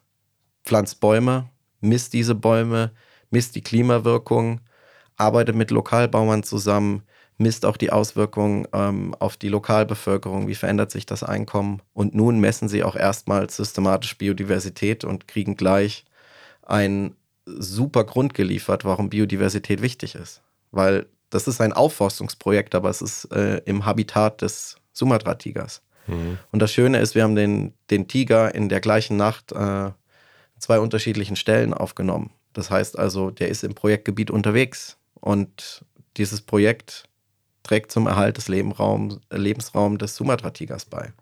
pflanzt 0.70 1.00
Bäume, 1.00 1.50
misst 1.82 2.14
diese 2.14 2.36
Bäume, 2.36 2.92
misst 3.32 3.56
die 3.56 3.62
Klimawirkung, 3.62 4.62
arbeitet 5.18 5.56
mit 5.56 5.72
Lokalbauern 5.72 6.44
zusammen, 6.44 7.02
misst 7.40 7.66
auch 7.66 7.76
die 7.76 7.92
Auswirkungen 7.92 8.68
ähm, 8.72 9.16
auf 9.18 9.36
die 9.36 9.50
Lokalbevölkerung, 9.50 10.48
wie 10.48 10.54
verändert 10.54 10.92
sich 10.92 11.08
das 11.08 11.24
Einkommen. 11.24 11.82
Und 11.94 12.14
nun 12.14 12.40
messen 12.40 12.70
sie 12.70 12.84
auch 12.84 12.96
erstmals 12.96 13.56
systematisch 13.56 14.16
Biodiversität 14.20 15.04
und 15.04 15.28
kriegen 15.28 15.56
gleich 15.56 16.06
ein 16.62 17.16
super 17.48 18.04
Grund 18.04 18.36
geliefert, 18.36 18.86
warum 18.86 19.10
Biodiversität 19.10 19.82
wichtig 19.82 20.14
ist. 20.14 20.44
Weil 20.70 21.08
das 21.32 21.48
ist 21.48 21.62
ein 21.62 21.74
Aufforstungsprojekt, 21.74 22.76
aber 22.76 22.92
es 22.92 23.02
ist 23.02 23.26
äh, 23.32 23.58
im 23.66 23.88
Habitat 23.88 24.44
des 24.44 24.76
Sumatra-Tigers. 24.94 25.82
Mhm. 26.06 26.38
Und 26.52 26.60
das 26.60 26.72
Schöne 26.72 27.00
ist, 27.00 27.16
wir 27.16 27.24
haben 27.24 27.36
den, 27.36 27.74
den 27.90 28.08
Tiger 28.08 28.54
in 28.54 28.70
der 28.70 28.82
gleichen 28.82 29.18
Nacht 29.18 29.52
äh, 29.52 29.90
zwei 30.60 30.80
unterschiedlichen 30.80 31.36
Stellen 31.36 31.74
aufgenommen. 31.74 32.32
Das 32.54 32.70
heißt 32.70 32.98
also, 32.98 33.32
der 33.32 33.50
ist 33.50 33.64
im 33.64 33.76
Projektgebiet 33.76 34.32
unterwegs 34.32 34.98
und 35.20 35.86
dieses 36.18 36.42
Projekt 36.42 37.06
trägt 37.64 37.92
zum 37.92 38.08
Erhalt 38.08 38.38
des 38.38 38.48
Lebensraums, 38.48 39.20
Lebensraums 39.32 40.00
des 40.00 40.16
Sumatra-Tigers 40.16 40.86
bei. 40.86 41.06
Und 41.06 41.14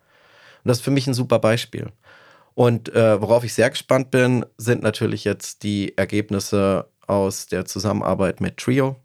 das 0.63 0.77
ist 0.77 0.83
für 0.83 0.91
mich 0.91 1.07
ein 1.07 1.13
super 1.13 1.39
Beispiel. 1.39 1.91
Und 2.53 2.93
äh, 2.95 3.21
worauf 3.21 3.43
ich 3.43 3.53
sehr 3.53 3.69
gespannt 3.69 4.11
bin, 4.11 4.45
sind 4.57 4.81
natürlich 4.81 5.23
jetzt 5.23 5.63
die 5.63 5.95
Ergebnisse 5.97 6.89
aus 7.05 7.47
der 7.47 7.65
Zusammenarbeit 7.65 8.41
mit 8.41 8.57
Trio. 8.57 8.95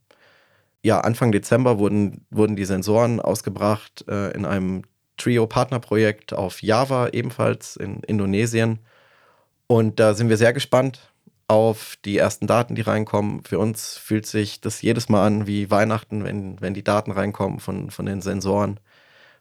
Ja, 0.83 1.01
Anfang 1.01 1.33
Dezember 1.33 1.79
wurden, 1.79 2.27
wurden 2.31 2.57
die 2.57 2.65
Sensoren 2.65 3.21
ausgebracht 3.21 4.05
äh, 4.09 4.31
in 4.31 4.47
einem 4.47 4.83
Trio-Partnerprojekt 5.17 6.33
auf 6.33 6.63
Java, 6.63 7.09
ebenfalls 7.09 7.77
in 7.77 8.01
Indonesien. 8.03 8.81
Und 9.73 10.01
da 10.01 10.13
sind 10.13 10.29
wir 10.29 10.37
sehr 10.37 10.53
gespannt 10.53 11.01
auf 11.49 11.97
die 12.05 12.19
ersten 12.19 12.47
Daten, 12.47 12.75
die 12.75 12.83
reinkommen. 12.83 13.43
Für 13.43 13.59
uns 13.59 13.97
fühlt 13.97 14.27
sich 14.27 14.61
das 14.61 14.83
jedes 14.83 15.09
Mal 15.09 15.27
an 15.27 15.47
wie 15.47 15.71
Weihnachten, 15.71 16.25
wenn, 16.25 16.61
wenn 16.61 16.75
die 16.75 16.85
Daten 16.85 17.11
reinkommen 17.11 17.59
von, 17.59 17.91
von 17.91 18.05
den 18.05 18.21
Sensoren. 18.21 18.81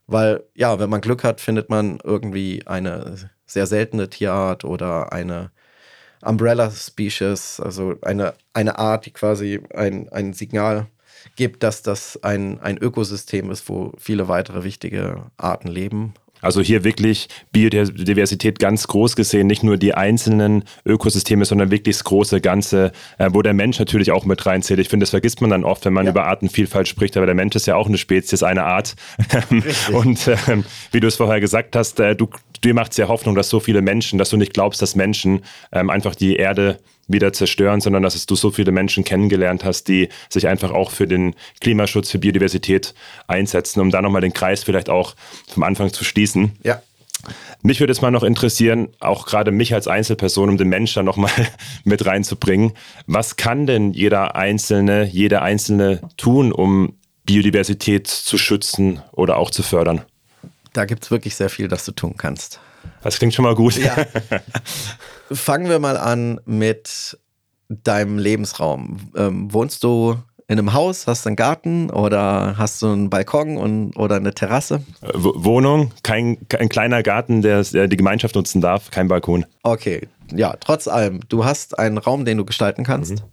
Weil, 0.08 0.46
ja, 0.56 0.80
wenn 0.80 0.90
man 0.90 1.02
Glück 1.02 1.26
hat, 1.26 1.42
findet 1.42 1.70
man 1.70 2.00
irgendwie 2.02 2.66
eine 2.66 3.30
sehr 3.46 3.68
seltene 3.68 4.10
Tierart 4.10 4.64
oder 4.64 5.12
eine 5.12 5.52
Umbrella 6.22 6.72
Species, 6.72 7.60
also 7.60 7.96
eine, 8.02 8.34
eine 8.54 8.80
Art, 8.80 9.08
die 9.08 9.12
quasi 9.12 9.60
ein, 9.76 10.08
ein 10.14 10.32
Signal 10.32 10.88
gibt, 11.36 11.62
dass 11.62 11.82
das 11.82 12.24
ein, 12.24 12.58
ein 12.62 12.78
Ökosystem 12.78 13.52
ist, 13.52 13.68
wo 13.68 13.92
viele 13.98 14.30
weitere 14.30 14.64
wichtige 14.64 15.30
Arten 15.36 15.68
leben. 15.68 16.14
Also 16.42 16.62
hier 16.62 16.84
wirklich 16.84 17.28
Biodiversität 17.52 18.60
ganz 18.60 18.88
groß 18.88 19.16
gesehen, 19.16 19.48
nicht 19.48 19.64
nur 19.64 19.78
die 19.78 19.94
einzelnen 19.94 20.64
Ökosysteme, 20.86 21.46
sondern 21.46 21.72
wirklich 21.72 21.98
das 21.98 22.04
große 22.04 22.42
Ganze, 22.42 22.92
äh, 23.18 23.30
wo 23.32 23.42
der 23.42 23.54
Mensch 23.54 23.80
natürlich 23.80 24.12
auch 24.12 24.26
mit 24.26 24.46
reinzählt. 24.46 24.80
Ich 24.80 24.90
finde, 24.90 25.04
das 25.04 25.12
vergisst 25.12 25.42
man 25.42 25.50
dann 25.50 25.64
oft, 25.64 25.86
wenn 25.86 25.94
man 25.94 26.06
ja. 26.06 26.12
über 26.12 26.26
Artenvielfalt 26.26 26.88
spricht, 26.88 27.18
aber 27.18 27.26
der 27.26 27.36
Mensch 27.36 27.56
ist 27.56 27.68
ja 27.68 27.76
auch 27.76 27.88
eine 27.88 27.98
Spezies, 27.98 28.44
eine 28.44 28.64
Art. 28.64 28.96
Und 29.94 30.28
äh, 30.28 30.38
wie 30.92 31.00
du 31.00 31.08
es 31.08 31.16
vorher 31.16 31.40
gesagt 31.40 31.76
hast, 31.76 32.00
äh, 32.00 32.16
du, 32.16 32.28
dir 32.64 32.74
macht 32.74 32.92
es 32.92 32.98
ja 32.98 33.08
Hoffnung, 33.08 33.36
dass 33.36 33.50
so 33.50 33.60
viele 33.60 33.82
Menschen, 33.82 34.20
dass 34.20 34.30
du 34.30 34.38
nicht 34.38 34.54
glaubst, 34.54 34.82
dass 34.82 34.96
Menschen 34.96 35.42
ähm, 35.72 35.90
einfach 35.90 36.16
die 36.16 36.36
Erde 36.36 36.80
wieder 37.08 37.34
zerstören, 37.34 37.82
sondern 37.82 38.04
dass 38.04 38.26
du 38.26 38.36
so 38.36 38.52
viele 38.52 38.72
Menschen 38.72 39.04
kennengelernt 39.04 39.64
hast, 39.64 39.88
die 39.88 40.10
sich 40.30 40.48
einfach 40.48 40.72
auch 40.72 40.92
für 40.92 41.08
den 41.08 41.36
Klimaschutz, 41.60 42.10
für 42.12 42.20
Biodiversität 42.20 42.94
einsetzen, 43.28 43.82
um 43.82 43.92
da 43.92 44.02
nochmal 44.02 44.22
den 44.22 44.34
Kreis 44.34 44.64
vielleicht 44.64 44.90
auch 44.90 45.16
vom 45.48 45.64
Anfang 45.64 45.92
zu 45.92 46.04
schließen. 46.04 46.54
Ja. 46.64 46.82
Mich 47.62 47.80
würde 47.80 47.92
es 47.92 48.02
mal 48.02 48.10
noch 48.10 48.24
interessieren, 48.24 48.90
auch 49.00 49.28
gerade 49.28 49.52
mich 49.52 49.74
als 49.74 49.88
Einzelperson, 49.88 50.50
um 50.50 50.58
den 50.58 50.70
Menschen 50.70 50.96
da 50.96 51.04
nochmal 51.04 51.32
mit 51.84 52.06
reinzubringen. 52.06 52.74
Was 53.06 53.36
kann 53.36 53.68
denn 53.68 53.94
jeder 53.94 54.36
Einzelne, 54.36 55.06
jede 55.06 55.42
Einzelne 55.42 56.02
tun, 56.18 56.52
um 56.52 56.98
Biodiversität 57.26 58.08
zu 58.08 58.38
schützen 58.38 59.02
oder 59.12 59.38
auch 59.38 59.52
zu 59.52 59.62
fördern? 59.62 60.02
Da 60.74 60.86
gibt 60.86 61.04
es 61.04 61.12
wirklich 61.12 61.36
sehr 61.36 61.50
viel, 61.50 61.68
das 61.68 61.86
du 61.86 61.92
tun 61.92 62.16
kannst. 62.18 62.60
Das 63.04 63.18
klingt 63.18 63.34
schon 63.34 63.44
mal 63.44 63.56
gut. 63.56 63.78
Ja. 63.78 64.06
Fangen 65.32 65.70
wir 65.70 65.80
mal 65.80 65.98
an 65.98 66.40
mit 66.46 67.18
deinem 67.70 68.18
Lebensraum. 68.18 69.12
Ähm, 69.16 69.54
wohnst 69.54 69.84
du 69.84 70.18
in 70.48 70.60
einem 70.60 70.74
Haus, 70.74 71.08
hast 71.08 71.26
du 71.26 71.30
einen 71.30 71.38
Garten 71.38 71.90
oder 71.90 72.58
hast 72.58 72.82
du 72.82 72.88
einen 72.88 73.10
Balkon 73.10 73.58
und, 73.58 73.96
oder 73.96 74.18
eine 74.18 74.34
Terrasse? 74.34 74.84
Äh, 75.02 75.12
Wohnung, 75.14 75.94
kein, 76.04 76.38
ein 76.60 76.68
kleiner 76.68 77.04
Garten, 77.04 77.42
der, 77.42 77.64
der 77.64 77.88
die 77.88 77.96
Gemeinschaft 77.96 78.36
nutzen 78.36 78.60
darf, 78.60 78.92
kein 78.92 79.08
Balkon. 79.08 79.46
Okay, 79.64 80.10
ja, 80.34 80.56
trotz 80.60 80.88
allem, 80.90 81.22
du 81.30 81.46
hast 81.46 81.80
einen 81.80 81.98
Raum, 81.98 82.26
den 82.26 82.38
du 82.38 82.46
gestalten 82.46 82.84
kannst. 82.84 83.22
Mhm. 83.22 83.28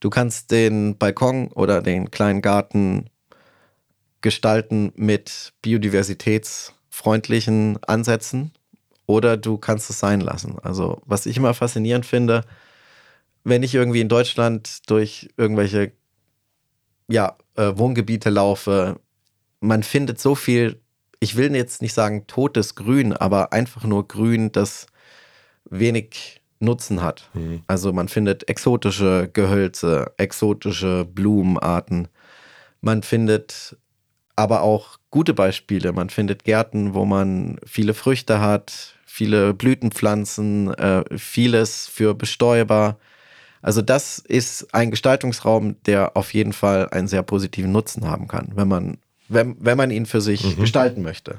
Du 0.00 0.10
kannst 0.10 0.50
den 0.50 0.98
Balkon 0.98 1.48
oder 1.48 1.80
den 1.80 2.10
kleinen 2.10 2.42
Garten 2.42 3.06
gestalten 4.24 4.92
mit 4.96 5.52
biodiversitätsfreundlichen 5.60 7.78
Ansätzen 7.84 8.52
oder 9.04 9.36
du 9.36 9.58
kannst 9.58 9.90
es 9.90 9.98
sein 9.98 10.22
lassen. 10.22 10.56
Also, 10.62 11.02
was 11.04 11.26
ich 11.26 11.36
immer 11.36 11.52
faszinierend 11.52 12.06
finde, 12.06 12.46
wenn 13.44 13.62
ich 13.62 13.74
irgendwie 13.74 14.00
in 14.00 14.08
Deutschland 14.08 14.88
durch 14.88 15.28
irgendwelche 15.36 15.92
ja, 17.06 17.36
äh, 17.56 17.72
Wohngebiete 17.76 18.30
laufe, 18.30 18.98
man 19.60 19.82
findet 19.82 20.18
so 20.18 20.34
viel, 20.34 20.80
ich 21.20 21.36
will 21.36 21.54
jetzt 21.54 21.82
nicht 21.82 21.92
sagen 21.92 22.26
totes 22.26 22.76
Grün, 22.76 23.12
aber 23.12 23.52
einfach 23.52 23.84
nur 23.84 24.08
Grün, 24.08 24.52
das 24.52 24.86
wenig 25.68 26.40
Nutzen 26.60 27.02
hat. 27.02 27.28
Mhm. 27.34 27.62
Also 27.66 27.92
man 27.92 28.08
findet 28.08 28.48
exotische 28.48 29.28
Gehölze, 29.30 30.14
exotische 30.16 31.04
Blumenarten. 31.04 32.08
Man 32.80 33.02
findet 33.02 33.76
aber 34.36 34.62
auch 34.62 34.98
gute 35.10 35.34
Beispiele. 35.34 35.92
Man 35.92 36.10
findet 36.10 36.44
Gärten, 36.44 36.94
wo 36.94 37.04
man 37.04 37.58
viele 37.64 37.94
Früchte 37.94 38.40
hat, 38.40 38.94
viele 39.06 39.54
Blütenpflanzen, 39.54 40.74
äh, 40.74 41.04
vieles 41.16 41.86
für 41.86 42.14
Bestäuber. 42.14 42.98
Also 43.62 43.80
das 43.80 44.18
ist 44.18 44.74
ein 44.74 44.90
Gestaltungsraum, 44.90 45.76
der 45.84 46.16
auf 46.16 46.34
jeden 46.34 46.52
Fall 46.52 46.88
einen 46.90 47.08
sehr 47.08 47.22
positiven 47.22 47.72
Nutzen 47.72 48.06
haben 48.06 48.28
kann, 48.28 48.52
wenn 48.54 48.68
man, 48.68 48.98
wenn, 49.28 49.56
wenn 49.58 49.78
man 49.78 49.90
ihn 49.90 50.06
für 50.06 50.20
sich 50.20 50.56
mhm. 50.56 50.60
gestalten 50.60 51.02
möchte. 51.02 51.38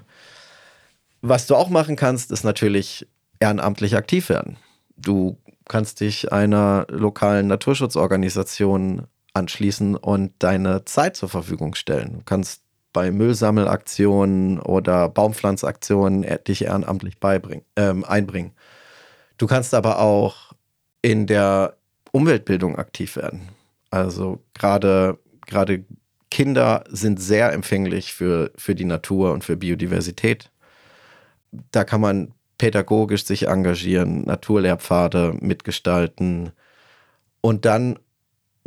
Was 1.21 1.47
du 1.47 1.55
auch 1.55 1.69
machen 1.69 1.95
kannst, 1.95 2.31
ist 2.31 2.43
natürlich 2.43 3.07
ehrenamtlich 3.39 3.95
aktiv 3.95 4.29
werden. 4.29 4.57
Du 4.95 5.37
kannst 5.67 5.99
dich 5.99 6.31
einer 6.31 6.85
lokalen 6.89 7.47
Naturschutzorganisation 7.47 9.07
anschließen 9.33 9.95
und 9.95 10.31
deine 10.39 10.85
Zeit 10.85 11.17
zur 11.17 11.29
Verfügung 11.29 11.75
stellen. 11.75 12.13
Du 12.13 12.21
kannst 12.23 12.61
bei 12.95 13.11
Müllsammelaktionen 13.11 14.57
oder 14.61 15.09
Baumpflanzaktionen 15.09 16.25
dich 16.47 16.63
ehrenamtlich 16.63 17.17
ähm, 17.75 18.05
einbringen. 18.05 18.53
Du 19.37 19.47
kannst 19.47 19.73
aber 19.73 19.99
auch 19.99 20.53
in 21.01 21.27
der 21.27 21.75
Umweltbildung 22.13 22.77
aktiv 22.77 23.17
werden. 23.17 23.49
Also 23.89 24.41
gerade 24.53 25.19
gerade 25.45 25.83
Kinder 26.31 26.85
sind 26.87 27.21
sehr 27.21 27.51
empfänglich 27.51 28.13
für, 28.13 28.51
für 28.55 28.75
die 28.75 28.85
Natur 28.85 29.33
und 29.33 29.43
für 29.43 29.57
Biodiversität. 29.57 30.49
Da 31.71 31.83
kann 31.83 31.99
man 31.99 32.33
pädagogisch 32.57 33.25
sich 33.25 33.49
engagieren, 33.49 34.23
Naturlehrpfade 34.23 35.35
mitgestalten. 35.41 36.53
Und 37.41 37.65
dann 37.65 37.99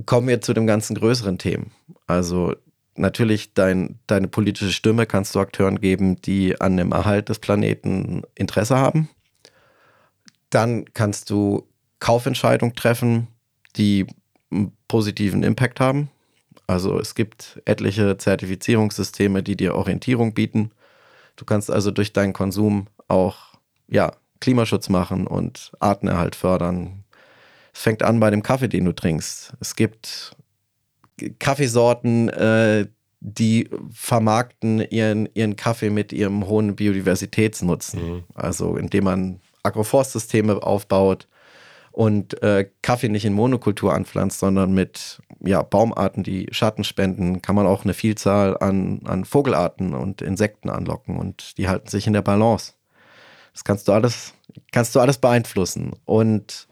kommen 0.05 0.29
wir 0.29 0.43
zu 0.43 0.53
dem 0.53 0.67
ganzen 0.67 0.97
größeren 0.97 1.39
Themen. 1.39 1.73
Also 2.07 2.55
natürlich 2.99 3.55
dein, 3.55 3.99
deine 4.07 4.29
politische 4.29 4.73
Stimme 4.73 5.07
kannst 5.07 5.35
du 5.35 5.41
Akteuren 5.41 5.81
geben, 5.81 6.21
die 6.23 6.61
an 6.61 6.77
dem 6.77 6.93
Erhalt 6.93 7.29
des 7.29 7.39
Planeten 7.39 8.23
Interesse 8.35 8.77
haben. 8.77 9.09
Dann 10.51 10.85
kannst 10.95 11.31
du 11.31 11.69
Kaufentscheidungen 12.01 12.75
treffen, 12.75 13.29
die 13.77 14.07
einen 14.51 14.77
positiven 14.89 15.43
Impact 15.43 15.81
haben. 15.81 16.11
Also 16.67 16.99
es 16.99 17.15
gibt 17.15 17.61
etliche 17.65 18.17
Zertifizierungssysteme, 18.19 19.43
die 19.43 19.57
dir 19.57 19.75
Orientierung 19.75 20.35
bieten. 20.35 20.71
Du 21.37 21.45
kannst 21.45 21.71
also 21.71 21.91
durch 21.91 22.13
deinen 22.13 22.33
Konsum 22.33 22.89
auch 23.09 23.55
ja, 23.89 24.13
Klimaschutz 24.41 24.89
machen 24.89 25.27
und 25.27 25.73
Artenerhalt 25.81 26.37
fördern. 26.37 27.05
Es 27.73 27.83
fängt 27.83 28.03
an 28.03 28.21
bei 28.21 28.31
dem 28.31 28.43
Kaffee, 28.43 28.69
den 28.69 28.85
du 28.85 28.93
trinkst. 28.93 29.55
Es 29.61 29.77
gibt 29.77 30.37
Kaffeesorten, 31.39 32.29
äh, 32.29 32.87
die 33.21 33.69
vermarkten 33.91 34.81
ihren, 34.81 35.29
ihren 35.35 35.57
Kaffee 35.57 35.91
mit 35.91 36.13
ihrem 36.13 36.47
hohen 36.47 36.77
Biodiversitätsnutzen. 36.77 38.11
Mhm. 38.11 38.25
Also 38.35 38.77
indem 38.77 39.05
man 39.05 39.41
Agroforstsysteme 39.63 40.63
aufbaut 40.63 41.27
und 41.91 42.41
äh, 42.43 42.71
Kaffee 42.83 43.09
nicht 43.09 43.25
in 43.25 43.33
Monokultur 43.33 43.93
anpflanzt, 43.93 44.39
sondern 44.39 44.73
mit 44.73 45.21
ja, 45.41 45.63
Baumarten, 45.63 46.23
die 46.23 46.47
Schatten 46.53 46.85
spenden, 46.85 47.43
kann 47.43 47.57
man 47.57 47.67
auch 47.67 47.85
eine 47.85 47.95
Vielzahl 47.95 48.57
an, 48.59 49.01
an 49.05 49.25
Vogelarten 49.25 49.95
und 49.95 50.23
Insekten 50.23 50.71
anlocken 50.71 51.17
und 51.17 51.59
die 51.59 51.69
halten 51.69 51.89
sich 51.89 52.07
in 52.07 52.13
der 52.13 52.23
Balance. 52.23 52.75
Das 53.53 53.65
kannst 53.65 53.89
du 53.89 53.93
alles, 53.93 54.35
kannst 54.71 54.95
du 54.95 55.01
alles 55.01 55.19
beeinflussen. 55.19 55.93
Und 56.05 56.68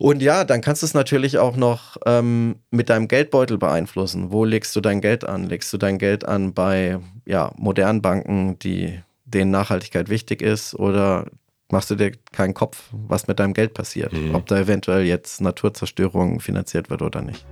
und 0.00 0.22
ja, 0.22 0.44
dann 0.44 0.62
kannst 0.62 0.80
du 0.80 0.86
es 0.86 0.94
natürlich 0.94 1.36
auch 1.36 1.56
noch 1.56 1.98
ähm, 2.06 2.56
mit 2.70 2.88
deinem 2.88 3.06
Geldbeutel 3.06 3.58
beeinflussen. 3.58 4.32
Wo 4.32 4.46
legst 4.46 4.74
du 4.74 4.80
dein 4.80 5.02
Geld 5.02 5.26
an? 5.26 5.44
Legst 5.44 5.70
du 5.74 5.76
dein 5.76 5.98
Geld 5.98 6.24
an 6.24 6.54
bei 6.54 6.98
ja, 7.26 7.52
modernen 7.58 8.00
Banken, 8.00 8.58
die, 8.60 8.98
denen 9.26 9.50
Nachhaltigkeit 9.50 10.08
wichtig 10.08 10.40
ist? 10.40 10.74
Oder 10.74 11.26
machst 11.68 11.90
du 11.90 11.96
dir 11.96 12.12
keinen 12.32 12.54
Kopf, 12.54 12.84
was 12.92 13.28
mit 13.28 13.38
deinem 13.40 13.52
Geld 13.52 13.74
passiert? 13.74 14.14
Mhm. 14.14 14.34
Ob 14.34 14.46
da 14.46 14.58
eventuell 14.58 15.04
jetzt 15.04 15.42
Naturzerstörung 15.42 16.40
finanziert 16.40 16.88
wird 16.88 17.02
oder 17.02 17.20
nicht? 17.20 17.44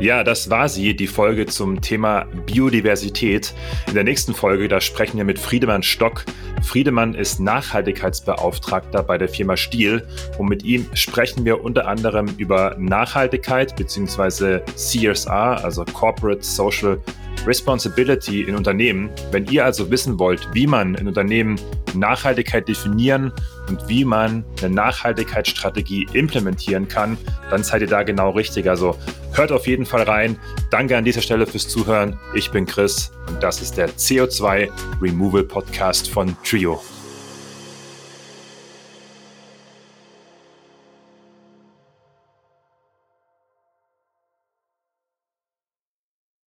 Ja, 0.00 0.24
das 0.24 0.50
war 0.50 0.68
sie, 0.68 0.94
die 0.94 1.06
Folge 1.06 1.46
zum 1.46 1.80
Thema 1.80 2.26
Biodiversität. 2.46 3.54
In 3.86 3.94
der 3.94 4.04
nächsten 4.04 4.34
Folge, 4.34 4.68
da 4.68 4.80
sprechen 4.80 5.16
wir 5.16 5.24
mit 5.24 5.38
Friedemann 5.38 5.82
Stock. 5.82 6.24
Friedemann 6.62 7.14
ist 7.14 7.40
Nachhaltigkeitsbeauftragter 7.40 9.02
bei 9.02 9.18
der 9.18 9.28
Firma 9.28 9.56
Stiel 9.56 10.06
und 10.38 10.48
mit 10.48 10.64
ihm 10.64 10.86
sprechen 10.94 11.44
wir 11.44 11.62
unter 11.62 11.86
anderem 11.86 12.26
über 12.38 12.74
Nachhaltigkeit 12.78 13.76
bzw. 13.76 14.60
CSR, 14.74 15.64
also 15.64 15.84
Corporate 15.84 16.42
Social 16.42 16.98
Responsibility 17.46 18.42
in 18.42 18.56
Unternehmen. 18.56 19.10
Wenn 19.30 19.46
ihr 19.46 19.64
also 19.64 19.90
wissen 19.90 20.18
wollt, 20.18 20.48
wie 20.52 20.66
man 20.66 20.94
in 20.94 21.06
Unternehmen 21.08 21.60
Nachhaltigkeit 21.94 22.66
definieren 22.68 23.32
und 23.68 23.88
wie 23.88 24.04
man 24.04 24.44
eine 24.62 24.74
Nachhaltigkeitsstrategie 24.74 26.08
implementieren 26.12 26.88
kann, 26.88 27.16
dann 27.50 27.62
seid 27.62 27.82
ihr 27.82 27.88
da 27.88 28.02
genau 28.02 28.30
richtig. 28.30 28.68
Also 28.68 28.96
hört 29.32 29.52
auf 29.52 29.66
jeden 29.66 29.86
Fall 29.86 30.02
rein. 30.02 30.38
Danke 30.70 30.96
an 30.96 31.04
dieser 31.04 31.22
Stelle 31.22 31.46
fürs 31.46 31.68
Zuhören. 31.68 32.18
Ich 32.34 32.50
bin 32.50 32.66
Chris 32.66 33.12
und 33.28 33.42
das 33.42 33.60
ist 33.62 33.76
der 33.76 33.90
CO2 33.90 34.70
Removal 35.00 35.44
Podcast 35.44 36.10
von 36.10 36.36
Trio. 36.44 36.80